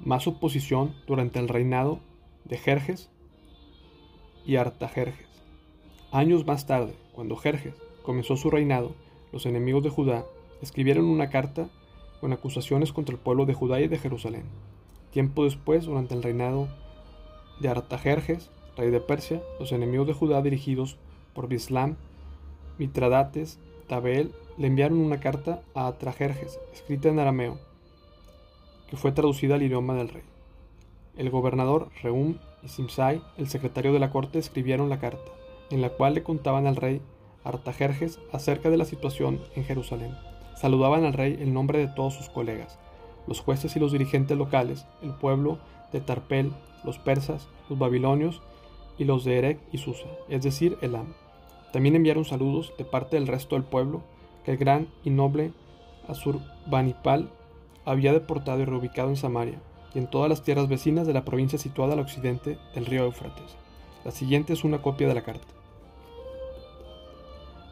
más 0.00 0.26
oposición 0.26 0.96
durante 1.06 1.38
el 1.38 1.48
reinado 1.48 2.00
de 2.44 2.58
Jerjes 2.58 3.10
y 4.46 4.56
Artajerjes. 4.56 5.26
Años 6.12 6.46
más 6.46 6.66
tarde, 6.66 6.94
cuando 7.12 7.36
Jerjes 7.36 7.74
comenzó 8.02 8.36
su 8.36 8.50
reinado, 8.50 8.94
los 9.32 9.46
enemigos 9.46 9.82
de 9.82 9.90
Judá 9.90 10.24
escribieron 10.62 11.06
una 11.06 11.30
carta 11.30 11.68
con 12.20 12.32
acusaciones 12.32 12.92
contra 12.92 13.14
el 13.14 13.20
pueblo 13.20 13.46
de 13.46 13.54
Judá 13.54 13.80
y 13.80 13.88
de 13.88 13.98
Jerusalén. 13.98 14.44
Tiempo 15.10 15.44
después, 15.44 15.84
durante 15.84 16.14
el 16.14 16.22
reinado 16.22 16.68
de 17.60 17.68
Artajerjes, 17.68 18.50
rey 18.76 18.90
de 18.90 19.00
Persia, 19.00 19.42
los 19.58 19.72
enemigos 19.72 20.06
de 20.06 20.12
Judá 20.12 20.42
dirigidos 20.42 20.96
por 21.34 21.48
Bislam, 21.48 21.96
Mitradates, 22.78 23.58
Tabel, 23.88 24.32
le 24.56 24.66
enviaron 24.66 24.98
una 24.98 25.20
carta 25.20 25.62
a 25.74 25.86
Atrajerjes, 25.86 26.58
escrita 26.72 27.08
en 27.08 27.18
arameo, 27.18 27.58
que 28.88 28.96
fue 28.96 29.12
traducida 29.12 29.56
al 29.56 29.62
idioma 29.62 29.94
del 29.94 30.08
rey. 30.08 30.33
El 31.16 31.30
gobernador 31.30 31.90
Reum 32.02 32.38
y 32.64 32.68
Simsai, 32.68 33.22
el 33.36 33.48
secretario 33.48 33.92
de 33.92 34.00
la 34.00 34.10
corte, 34.10 34.40
escribieron 34.40 34.88
la 34.88 34.98
carta, 34.98 35.30
en 35.70 35.80
la 35.80 35.90
cual 35.90 36.14
le 36.14 36.24
contaban 36.24 36.66
al 36.66 36.74
rey 36.74 37.00
Artajerjes 37.44 38.18
acerca 38.32 38.68
de 38.68 38.76
la 38.76 38.84
situación 38.84 39.40
en 39.54 39.64
Jerusalén. 39.64 40.16
Saludaban 40.56 41.04
al 41.04 41.12
rey 41.12 41.36
en 41.38 41.54
nombre 41.54 41.78
de 41.78 41.86
todos 41.86 42.14
sus 42.14 42.28
colegas, 42.28 42.80
los 43.28 43.40
jueces 43.40 43.76
y 43.76 43.80
los 43.80 43.92
dirigentes 43.92 44.36
locales, 44.36 44.86
el 45.02 45.12
pueblo 45.12 45.58
de 45.92 46.00
Tarpel, 46.00 46.52
los 46.82 46.98
persas, 46.98 47.46
los 47.68 47.78
babilonios 47.78 48.42
y 48.98 49.04
los 49.04 49.24
de 49.24 49.38
Erech 49.38 49.60
y 49.70 49.78
Susa, 49.78 50.08
es 50.28 50.42
decir, 50.42 50.78
Elam. 50.80 51.14
También 51.72 51.94
enviaron 51.94 52.24
saludos 52.24 52.72
de 52.76 52.84
parte 52.84 53.16
del 53.16 53.28
resto 53.28 53.54
del 53.54 53.64
pueblo 53.64 54.02
que 54.44 54.52
el 54.52 54.56
gran 54.56 54.88
y 55.04 55.10
noble 55.10 55.52
Asurbanipal 56.08 57.30
había 57.84 58.12
deportado 58.12 58.60
y 58.62 58.64
reubicado 58.64 59.10
en 59.10 59.16
Samaria 59.16 59.60
y 59.94 59.98
en 59.98 60.08
todas 60.08 60.28
las 60.28 60.42
tierras 60.42 60.68
vecinas 60.68 61.06
de 61.06 61.14
la 61.14 61.24
provincia 61.24 61.58
situada 61.58 61.92
al 61.94 62.00
occidente 62.00 62.58
del 62.74 62.86
río 62.86 63.04
Éufrates. 63.04 63.56
La 64.04 64.10
siguiente 64.10 64.52
es 64.52 64.64
una 64.64 64.82
copia 64.82 65.08
de 65.08 65.14
la 65.14 65.22
carta. 65.22 65.54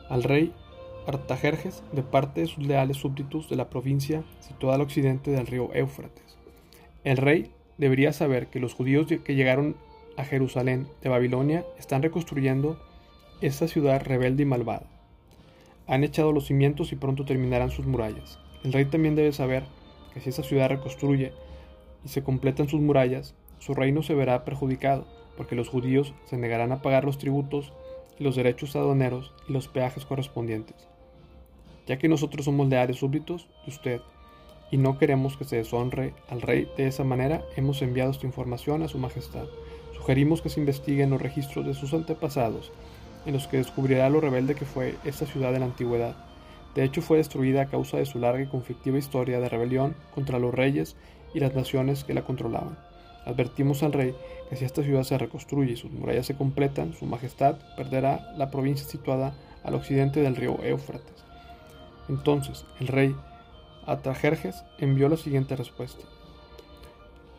Al 0.09 0.23
rey 0.23 0.53
Artajerjes 1.07 1.83
de 1.91 2.05
parte 2.05 2.43
de 2.43 2.47
sus 2.47 2.65
leales 2.65 2.99
súbditos 2.99 3.49
de 3.49 3.57
la 3.57 3.69
provincia 3.69 4.23
situada 4.39 4.77
al 4.77 4.83
occidente 4.83 5.33
del 5.33 5.49
río 5.49 5.71
Éufrates. 5.75 6.37
El 7.03 7.17
rey 7.17 7.51
debería 7.77 8.13
saber 8.13 8.47
que 8.47 8.61
los 8.61 8.75
judíos 8.75 9.09
que 9.25 9.35
llegaron 9.35 9.75
a 10.17 10.25
Jerusalén 10.25 10.87
de 11.03 11.09
Babilonia 11.09 11.65
están 11.77 12.03
reconstruyendo 12.03 12.81
esta 13.41 13.67
ciudad 13.67 14.01
rebelde 14.05 14.45
y 14.45 14.47
malvada. 14.47 14.87
Han 15.89 16.05
echado 16.05 16.31
los 16.31 16.47
cimientos 16.47 16.93
y 16.93 16.97
pronto 16.97 17.25
terminarán 17.25 17.71
sus 17.71 17.85
murallas. 17.85 18.39
El 18.63 18.73
rey 18.73 18.85
también 18.85 19.17
debe 19.17 19.33
saber 19.33 19.65
que 20.15 20.21
si 20.21 20.31
esa 20.31 20.45
ciudad 20.45 20.69
reconstruye 20.69 21.33
y 22.05 22.09
se 22.09 22.23
completan 22.23 22.69
sus 22.69 22.81
murallas, 22.81 23.35
su 23.59 23.75
reino 23.75 24.03
se 24.03 24.15
verá 24.15 24.45
perjudicado, 24.45 25.07
porque 25.37 25.55
los 25.55 25.69
judíos 25.69 26.15
se 26.25 26.37
negarán 26.37 26.73
a 26.73 26.83
pagar 26.83 27.05
los 27.05 27.19
tributos 27.19 27.73
los 28.19 28.37
derechos 28.37 28.77
aduaneros 28.77 29.33
y 29.49 29.53
los 29.53 29.69
peajes 29.69 30.05
correspondientes. 30.05 30.89
Ya 31.87 31.99
que 31.99 32.09
nosotros 32.09 32.45
somos 32.45 32.69
leales 32.69 32.99
súbditos 32.99 33.49
de 33.65 33.71
usted 33.71 34.01
y 34.71 34.77
no 34.77 34.99
queremos 34.99 35.37
que 35.37 35.45
se 35.45 35.57
deshonre 35.57 36.15
al 36.29 36.41
rey 36.41 36.69
de 36.77 36.87
esa 36.87 37.05
manera, 37.05 37.43
hemos 37.57 37.83
enviado 37.83 38.11
esta 38.11 38.27
información 38.27 38.83
a 38.83 38.89
su 38.89 38.99
majestad. 38.99 39.47
Sugerimos 39.95 40.41
que 40.41 40.49
se 40.49 40.61
investiguen 40.61 41.11
los 41.11 41.21
registros 41.21 41.67
de 41.67 41.75
sus 41.75 41.93
antepasados, 41.93 42.73
en 43.27 43.35
los 43.35 43.49
que 43.49 43.59
descubrirá 43.59 44.09
lo 44.09 44.21
rebelde 44.21 44.55
que 44.55 44.65
fue 44.65 44.95
esta 45.05 45.27
ciudad 45.27 45.55
en 45.55 45.61
la 45.61 45.67
antigüedad 45.67 46.17
de 46.75 46.85
hecho, 46.85 47.03
fue 47.03 47.19
destruida 47.19 47.63
a 47.63 47.67
causa 47.67 47.99
de 47.99 48.07
su 48.07 48.19
larga 48.19 48.43
y 48.43 48.47
conflictiva 48.47 48.99
historia 48.99 49.41
de 49.41 49.49
rebelión 49.49 49.95
contra 50.15 50.39
los 50.39 50.55
reyes 50.55 50.97
y 51.35 51.41
las 51.41 51.55
naciones 51.55 52.05
que 52.05 52.15
la 52.15 52.25
controlaban. 52.25 52.79
Advertimos 53.25 53.83
al 53.83 53.93
rey 53.93 54.15
que 54.51 54.57
si 54.57 54.65
esta 54.65 54.83
ciudad 54.83 55.05
se 55.05 55.19
reconstruye 55.19 55.73
y 55.73 55.77
sus 55.77 55.91
murallas 55.91 56.27
se 56.27 56.37
completan, 56.37 56.93
su 56.93 57.07
majestad 57.07 57.57
perderá 57.77 58.33
la 58.37 58.51
provincia 58.51 58.87
situada 58.87 59.35
al 59.63 59.75
occidente 59.75 60.21
del 60.21 60.37
río 60.37 60.59
Éufrates. 60.63 61.25
Entonces, 62.09 62.67
el 62.81 62.89
rey 62.89 63.15
Atajerjes 63.87 64.65
envió 64.79 65.09
la 65.09 65.17
siguiente 65.17 65.57
respuesta. 65.57 66.05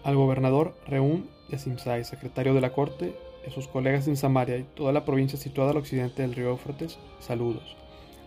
Al 0.04 0.16
gobernador 0.16 0.76
Reún 0.88 1.30
de 1.50 1.58
Simsai, 1.58 2.04
secretario 2.04 2.54
de 2.54 2.62
la 2.62 2.74
corte, 2.74 3.16
y 3.46 3.50
a 3.50 3.54
sus 3.54 3.68
colegas 3.68 4.08
en 4.08 4.18
Samaria 4.18 4.58
y 4.58 4.64
toda 4.64 4.94
la 4.94 5.06
provincia 5.06 5.38
situada 5.38 5.72
al 5.72 5.78
occidente 5.78 6.22
del 6.22 6.34
río 6.34 6.50
Éufrates, 6.50 6.98
saludos. 7.20 7.76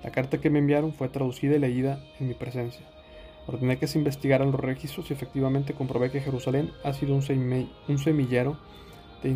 La 0.02 0.10
carta 0.10 0.38
que 0.38 0.50
me 0.50 0.58
enviaron 0.58 0.92
fue 0.92 1.08
traducida 1.08 1.56
y 1.56 1.58
leída 1.58 2.04
en 2.20 2.28
mi 2.28 2.34
presencia. 2.34 2.86
Ordené 3.46 3.78
que 3.78 3.86
se 3.86 3.98
investigaran 3.98 4.50
los 4.50 4.60
registros 4.60 5.10
y 5.10 5.12
efectivamente 5.12 5.74
comprobé 5.74 6.10
que 6.10 6.20
Jerusalén 6.20 6.72
ha 6.82 6.92
sido 6.92 7.14
un, 7.14 7.22
semillero 7.22 8.56
de, 9.22 9.28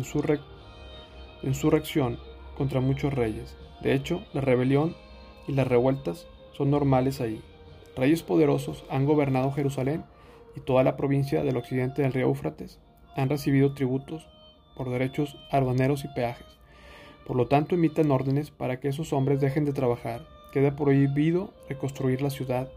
insurrección 1.43 2.19
contra 2.57 2.81
muchos 2.81 3.13
reyes. 3.13 3.57
De 3.81 3.93
hecho, 3.93 4.23
la 4.33 4.41
rebelión 4.41 4.95
y 5.47 5.53
las 5.53 5.67
revueltas 5.67 6.27
son 6.51 6.71
normales 6.71 7.21
ahí. 7.21 7.41
Reyes 7.95 8.23
poderosos 8.23 8.83
han 8.89 9.05
gobernado 9.05 9.51
Jerusalén 9.51 10.03
y 10.55 10.59
toda 10.59 10.83
la 10.83 10.97
provincia 10.97 11.43
del 11.43 11.57
occidente 11.57 12.01
del 12.01 12.13
río 12.13 12.27
Éufrates 12.27 12.79
han 13.15 13.29
recibido 13.29 13.73
tributos 13.73 14.27
por 14.75 14.89
derechos 14.89 15.37
aduaneros 15.51 16.03
y 16.03 16.09
peajes. 16.09 16.47
Por 17.25 17.37
lo 17.37 17.47
tanto, 17.47 17.75
emitan 17.75 18.11
órdenes 18.11 18.51
para 18.51 18.79
que 18.79 18.89
esos 18.89 19.13
hombres 19.13 19.39
dejen 19.39 19.63
de 19.63 19.73
trabajar 19.73 20.27
Queda 20.51 20.75
prohibido 20.75 21.53
reconstruir 21.69 22.21
la 22.21 22.29
ciudad 22.29 22.69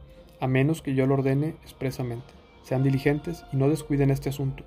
a 0.45 0.47
menos 0.47 0.83
que 0.83 0.95
yo 0.95 1.07
lo 1.07 1.15
ordene 1.15 1.57
expresamente. 1.63 2.35
Sean 2.65 2.83
diligentes 2.83 3.47
y 3.51 3.57
no 3.57 3.71
descuiden 3.71 4.11
este 4.11 4.29
asunto, 4.29 4.63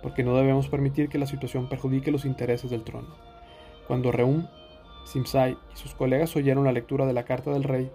porque 0.00 0.22
no 0.22 0.36
debemos 0.36 0.68
permitir 0.68 1.08
que 1.08 1.18
la 1.18 1.26
situación 1.26 1.68
perjudique 1.68 2.12
los 2.12 2.24
intereses 2.24 2.70
del 2.70 2.84
trono. 2.84 3.08
Cuando 3.88 4.12
Reum, 4.12 4.46
Simsai 5.04 5.56
y 5.74 5.76
sus 5.76 5.94
colegas 5.94 6.36
oyeron 6.36 6.62
la 6.62 6.70
lectura 6.70 7.06
de 7.06 7.12
la 7.12 7.24
carta 7.24 7.50
del 7.50 7.64
rey 7.64 7.90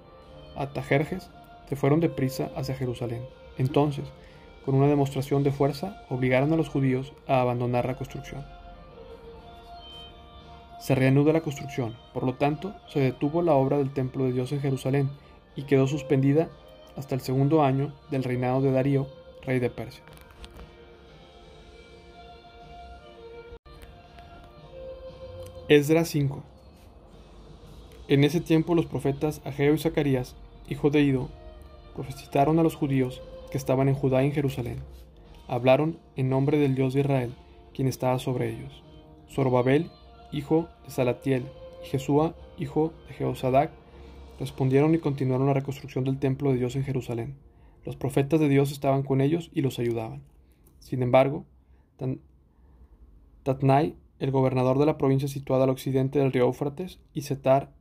Atajerjes, 0.57 1.31
se 1.69 1.77
fueron 1.77 2.01
deprisa 2.01 2.51
hacia 2.57 2.75
Jerusalén. 2.75 3.23
Entonces, 3.57 4.11
con 4.65 4.75
una 4.75 4.87
demostración 4.87 5.41
de 5.43 5.53
fuerza, 5.53 6.03
obligaron 6.09 6.51
a 6.51 6.57
los 6.57 6.67
judíos 6.67 7.13
a 7.27 7.39
abandonar 7.39 7.85
la 7.85 7.95
construcción 7.95 8.43
se 10.81 10.95
reanuda 10.95 11.31
la 11.31 11.41
construcción. 11.41 11.95
Por 12.11 12.23
lo 12.23 12.33
tanto, 12.33 12.73
se 12.87 12.99
detuvo 12.99 13.43
la 13.43 13.53
obra 13.53 13.77
del 13.77 13.93
templo 13.93 14.25
de 14.25 14.33
Dios 14.33 14.51
en 14.51 14.61
Jerusalén 14.61 15.11
y 15.55 15.63
quedó 15.63 15.85
suspendida 15.85 16.49
hasta 16.95 17.15
el 17.15 17.21
segundo 17.21 17.63
año 17.63 17.93
del 18.09 18.23
reinado 18.23 18.61
de 18.61 18.71
Darío, 18.71 19.07
rey 19.45 19.59
de 19.59 19.69
Persia. 19.69 20.03
Esdras 25.67 26.09
5 26.09 26.43
En 28.07 28.23
ese 28.23 28.41
tiempo 28.41 28.75
los 28.75 28.85
profetas 28.85 29.41
Ageo 29.45 29.73
y 29.73 29.77
Zacarías, 29.77 30.35
hijo 30.67 30.89
de 30.89 31.01
Ido, 31.01 31.29
profetizaron 31.95 32.59
a 32.59 32.63
los 32.63 32.75
judíos 32.75 33.21
que 33.51 33.57
estaban 33.57 33.87
en 33.87 33.95
Judá 33.95 34.23
y 34.23 34.27
en 34.27 34.33
Jerusalén. 34.33 34.79
Hablaron 35.47 35.97
en 36.15 36.29
nombre 36.29 36.57
del 36.57 36.75
Dios 36.75 36.93
de 36.93 37.01
Israel, 37.01 37.33
quien 37.73 37.87
estaba 37.87 38.19
sobre 38.19 38.49
ellos. 38.49 38.83
Zorobabel 39.29 39.89
hijo 40.31 40.67
de 40.85 40.91
Salatiel, 40.91 41.45
y 41.83 41.87
Jesúa, 41.87 42.33
hijo 42.57 42.93
de 43.07 43.13
Jehosadac, 43.15 43.71
respondieron 44.41 44.95
y 44.95 44.97
continuaron 44.97 45.45
la 45.45 45.53
reconstrucción 45.53 46.03
del 46.03 46.17
templo 46.17 46.51
de 46.51 46.57
Dios 46.57 46.75
en 46.75 46.83
Jerusalén. 46.83 47.35
Los 47.85 47.95
profetas 47.95 48.39
de 48.39 48.49
Dios 48.49 48.71
estaban 48.71 49.03
con 49.03 49.21
ellos 49.21 49.51
y 49.53 49.61
los 49.61 49.77
ayudaban. 49.77 50.23
Sin 50.79 51.03
embargo, 51.03 51.45
Tatnai, 53.43 53.95
el 54.17 54.31
gobernador 54.31 54.79
de 54.79 54.87
la 54.87 54.97
provincia 54.97 55.27
situada 55.27 55.65
al 55.65 55.69
occidente 55.69 56.17
del 56.17 56.31
río 56.31 56.45
Éufrates, 56.45 56.99
y 57.13 57.21
Setar 57.21 57.71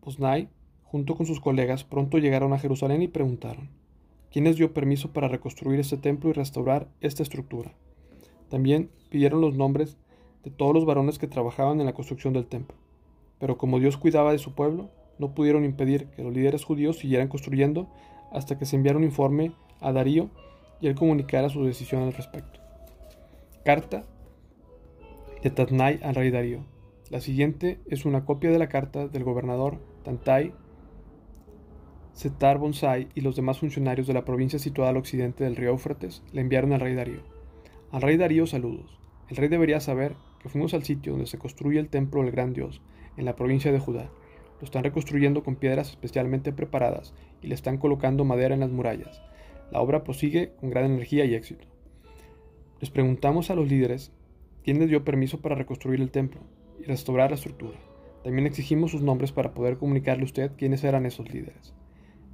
Osnai, 0.00 0.48
junto 0.82 1.14
con 1.14 1.26
sus 1.26 1.40
colegas, 1.40 1.84
pronto 1.84 2.18
llegaron 2.18 2.52
a 2.52 2.58
Jerusalén 2.58 3.00
y 3.00 3.06
preguntaron, 3.06 3.70
¿quién 4.32 4.46
les 4.46 4.56
dio 4.56 4.74
permiso 4.74 5.12
para 5.12 5.28
reconstruir 5.28 5.78
este 5.78 5.96
templo 5.96 6.28
y 6.28 6.32
restaurar 6.32 6.88
esta 7.00 7.22
estructura? 7.22 7.72
También 8.48 8.90
pidieron 9.10 9.40
los 9.40 9.54
nombres 9.54 9.96
de 10.42 10.50
todos 10.50 10.74
los 10.74 10.86
varones 10.86 11.20
que 11.20 11.28
trabajaban 11.28 11.78
en 11.78 11.86
la 11.86 11.94
construcción 11.94 12.32
del 12.32 12.46
templo. 12.46 12.76
Pero 13.38 13.58
como 13.58 13.78
Dios 13.78 13.96
cuidaba 13.96 14.32
de 14.32 14.38
su 14.38 14.54
pueblo, 14.54 14.90
no 15.18 15.34
pudieron 15.34 15.64
impedir 15.64 16.06
que 16.08 16.22
los 16.22 16.32
líderes 16.32 16.64
judíos 16.64 16.98
siguieran 16.98 17.28
construyendo 17.28 17.88
hasta 18.32 18.58
que 18.58 18.66
se 18.66 18.76
enviara 18.76 18.98
un 18.98 19.04
informe 19.04 19.52
a 19.80 19.92
Darío 19.92 20.30
y 20.80 20.88
él 20.88 20.94
comunicara 20.94 21.48
su 21.48 21.64
decisión 21.64 22.02
al 22.02 22.12
respecto. 22.12 22.60
Carta 23.64 24.04
de 25.42 25.50
Tatnai 25.50 26.00
al 26.02 26.14
rey 26.14 26.30
Darío. 26.30 26.64
La 27.10 27.20
siguiente 27.20 27.80
es 27.86 28.04
una 28.06 28.24
copia 28.24 28.50
de 28.50 28.58
la 28.58 28.68
carta 28.68 29.08
del 29.08 29.24
gobernador 29.24 29.78
Tantai, 30.02 30.52
Setar 32.12 32.58
Bonsai 32.58 33.08
y 33.14 33.20
los 33.22 33.36
demás 33.36 33.58
funcionarios 33.58 34.06
de 34.06 34.14
la 34.14 34.24
provincia 34.24 34.58
situada 34.58 34.90
al 34.90 34.96
occidente 34.96 35.44
del 35.44 35.56
río 35.56 35.70
Éufrates 35.70 36.22
le 36.32 36.40
enviaron 36.40 36.72
al 36.72 36.80
rey 36.80 36.94
Darío. 36.94 37.20
Al 37.90 38.02
rey 38.02 38.16
Darío 38.16 38.46
saludos. 38.46 38.98
El 39.28 39.36
rey 39.36 39.48
debería 39.48 39.80
saber 39.80 40.14
que 40.40 40.48
fuimos 40.48 40.74
al 40.74 40.84
sitio 40.84 41.12
donde 41.12 41.26
se 41.26 41.38
construye 41.38 41.80
el 41.80 41.88
templo 41.88 42.22
del 42.22 42.30
gran 42.30 42.52
Dios, 42.52 42.82
en 43.16 43.24
la 43.24 43.36
provincia 43.36 43.72
de 43.72 43.78
Judá. 43.78 44.10
Lo 44.64 44.66
están 44.66 44.84
reconstruyendo 44.84 45.44
con 45.44 45.56
piedras 45.56 45.90
especialmente 45.90 46.50
preparadas 46.50 47.12
y 47.42 47.48
le 47.48 47.54
están 47.54 47.76
colocando 47.76 48.24
madera 48.24 48.54
en 48.54 48.60
las 48.60 48.70
murallas. 48.70 49.20
La 49.70 49.82
obra 49.82 50.04
prosigue 50.04 50.52
con 50.58 50.70
gran 50.70 50.86
energía 50.86 51.26
y 51.26 51.34
éxito. 51.34 51.66
Les 52.80 52.88
preguntamos 52.88 53.50
a 53.50 53.54
los 53.56 53.68
líderes 53.68 54.10
quién 54.62 54.78
les 54.78 54.88
dio 54.88 55.04
permiso 55.04 55.42
para 55.42 55.54
reconstruir 55.54 56.00
el 56.00 56.10
templo 56.10 56.40
y 56.80 56.84
restaurar 56.84 57.28
la 57.28 57.36
estructura. 57.36 57.78
También 58.22 58.46
exigimos 58.46 58.92
sus 58.92 59.02
nombres 59.02 59.32
para 59.32 59.52
poder 59.52 59.76
comunicarle 59.76 60.22
a 60.22 60.24
usted 60.24 60.52
quiénes 60.56 60.82
eran 60.82 61.04
esos 61.04 61.30
líderes. 61.30 61.74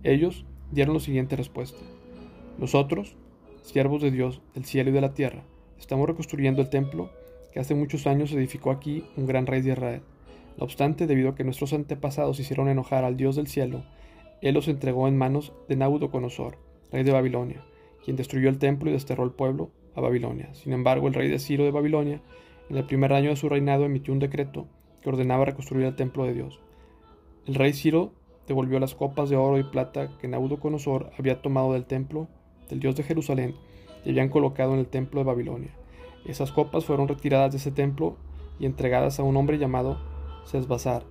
Ellos 0.04 0.46
dieron 0.70 0.94
la 0.94 1.00
siguiente 1.00 1.34
respuesta. 1.34 1.80
Nosotros, 2.58 3.16
siervos 3.62 4.02
de 4.02 4.12
Dios 4.12 4.40
del 4.54 4.64
cielo 4.66 4.90
y 4.90 4.92
de 4.92 5.00
la 5.00 5.14
tierra, 5.14 5.42
estamos 5.80 6.06
reconstruyendo 6.06 6.62
el 6.62 6.70
templo 6.70 7.10
que 7.52 7.58
hace 7.58 7.74
muchos 7.74 8.06
años 8.06 8.30
edificó 8.30 8.70
aquí 8.70 9.04
un 9.16 9.26
gran 9.26 9.48
rey 9.48 9.62
de 9.62 9.72
Israel. 9.72 10.02
No 10.60 10.64
obstante, 10.64 11.06
debido 11.06 11.30
a 11.30 11.34
que 11.34 11.42
nuestros 11.42 11.72
antepasados 11.72 12.38
hicieron 12.38 12.68
enojar 12.68 13.04
al 13.04 13.16
Dios 13.16 13.34
del 13.34 13.46
cielo, 13.46 13.82
él 14.42 14.54
los 14.54 14.68
entregó 14.68 15.08
en 15.08 15.16
manos 15.16 15.54
de 15.68 15.76
Nabucodonosor, 15.76 16.58
rey 16.92 17.02
de 17.02 17.12
Babilonia, 17.12 17.64
quien 18.04 18.16
destruyó 18.16 18.50
el 18.50 18.58
templo 18.58 18.90
y 18.90 18.92
desterró 18.92 19.24
el 19.24 19.30
pueblo 19.30 19.70
a 19.94 20.02
Babilonia. 20.02 20.52
Sin 20.52 20.74
embargo, 20.74 21.08
el 21.08 21.14
rey 21.14 21.28
de 21.28 21.38
Ciro 21.38 21.64
de 21.64 21.70
Babilonia, 21.70 22.20
en 22.68 22.76
el 22.76 22.84
primer 22.84 23.14
año 23.14 23.30
de 23.30 23.36
su 23.36 23.48
reinado, 23.48 23.86
emitió 23.86 24.12
un 24.12 24.18
decreto 24.18 24.66
que 25.00 25.08
ordenaba 25.08 25.46
reconstruir 25.46 25.86
el 25.86 25.96
templo 25.96 26.24
de 26.24 26.34
Dios. 26.34 26.60
El 27.46 27.54
rey 27.54 27.72
Ciro 27.72 28.12
devolvió 28.46 28.78
las 28.80 28.94
copas 28.94 29.30
de 29.30 29.36
oro 29.36 29.58
y 29.58 29.64
plata 29.64 30.10
que 30.18 30.28
Nabucodonosor 30.28 31.10
había 31.18 31.40
tomado 31.40 31.72
del 31.72 31.86
templo 31.86 32.28
del 32.68 32.80
Dios 32.80 32.96
de 32.96 33.02
Jerusalén 33.02 33.54
y 34.04 34.10
habían 34.10 34.28
colocado 34.28 34.74
en 34.74 34.80
el 34.80 34.88
templo 34.88 35.20
de 35.20 35.24
Babilonia. 35.24 35.74
Esas 36.26 36.52
copas 36.52 36.84
fueron 36.84 37.08
retiradas 37.08 37.52
de 37.52 37.56
ese 37.56 37.70
templo 37.70 38.18
y 38.58 38.66
entregadas 38.66 39.18
a 39.18 39.22
un 39.22 39.38
hombre 39.38 39.56
llamado 39.56 40.09
Sesbazar, 40.44 41.04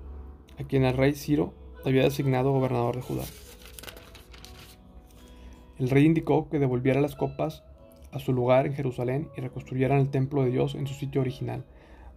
a 0.60 0.64
quien 0.64 0.84
el 0.84 0.98
rey 0.98 1.14
Ciro 1.14 1.54
había 1.86 2.04
designado 2.04 2.52
gobernador 2.52 2.96
de 2.96 3.02
Judá. 3.02 3.24
El 5.78 5.90
rey 5.90 6.06
indicó 6.06 6.50
que 6.50 6.60
devolviera 6.60 7.00
las 7.00 7.16
copas 7.16 7.64
a 8.12 8.20
su 8.20 8.34
lugar 8.34 8.66
en 8.66 8.74
Jerusalén 8.74 9.30
y 9.38 9.42
reconstruyeran 9.42 10.00
el 10.00 10.10
templo 10.10 10.44
de 10.44 10.52
Dios 10.52 10.76
en 10.76 10.88
su 10.88 10.94
sitio 10.94 11.22
original. 11.22 11.64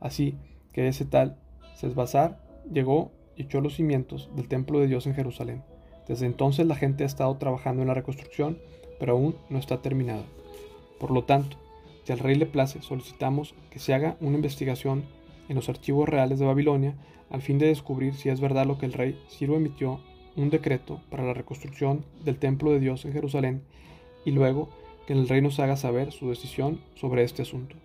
Así 0.01 0.37
que 0.73 0.89
ese 0.89 1.05
tal 1.05 1.39
Sesbazar 1.77 2.43
llegó 2.73 3.13
y 3.37 3.43
echó 3.43 3.61
los 3.61 3.77
cimientos 3.77 4.31
del 4.35 4.49
templo 4.49 4.81
de 4.81 4.89
Dios 4.89 5.07
en 5.07 5.15
Jerusalén. 5.15 5.63
Desde 6.09 6.27
entonces 6.27 6.67
la 6.67 6.75
gente 6.75 7.05
ha 7.05 7.07
estado 7.07 7.37
trabajando 7.37 7.83
en 7.83 7.89
la 7.89 7.95
reconstrucción, 7.95 8.59
pero 8.99 9.13
aún 9.13 9.37
no 9.49 9.59
está 9.59 9.81
terminada. 9.81 10.25
Por 10.99 11.11
lo 11.11 11.25
tanto, 11.25 11.57
si 12.05 12.13
al 12.13 12.19
rey 12.19 12.35
le 12.35 12.47
place, 12.47 12.83
solicitamos 12.83 13.55
que 13.71 13.79
se 13.79 13.95
haga 13.95 14.17
una 14.21 14.37
investigación 14.37 15.05
en 15.53 15.57
los 15.57 15.69
archivos 15.69 16.09
reales 16.09 16.39
de 16.39 16.47
Babilonia 16.47 16.95
al 17.31 17.43
fin 17.43 17.59
de 17.59 17.67
descubrir 17.67 18.15
si 18.15 18.31
es 18.31 18.41
verdad 18.41 18.67
lo 18.67 18.79
que 18.79 18.87
el 18.87 18.95
rey 18.95 19.19
Ciro 19.29 19.55
emitió 19.55 20.01
un 20.35 20.49
decreto 20.49 21.01
para 21.11 21.25
la 21.25 21.35
reconstrucción 21.35 22.07
del 22.25 22.39
templo 22.39 22.71
de 22.73 22.81
Dios 22.81 23.05
en 23.05 23.13
Jerusalén 23.13 23.63
y 24.25 24.31
luego 24.31 24.71
que 25.07 25.13
el 25.13 25.29
rey 25.29 25.43
nos 25.43 25.61
haga 25.61 25.77
saber 25.77 26.11
su 26.11 26.31
decisión 26.31 26.81
sobre 26.95 27.23
este 27.23 27.43
asunto. 27.43 27.77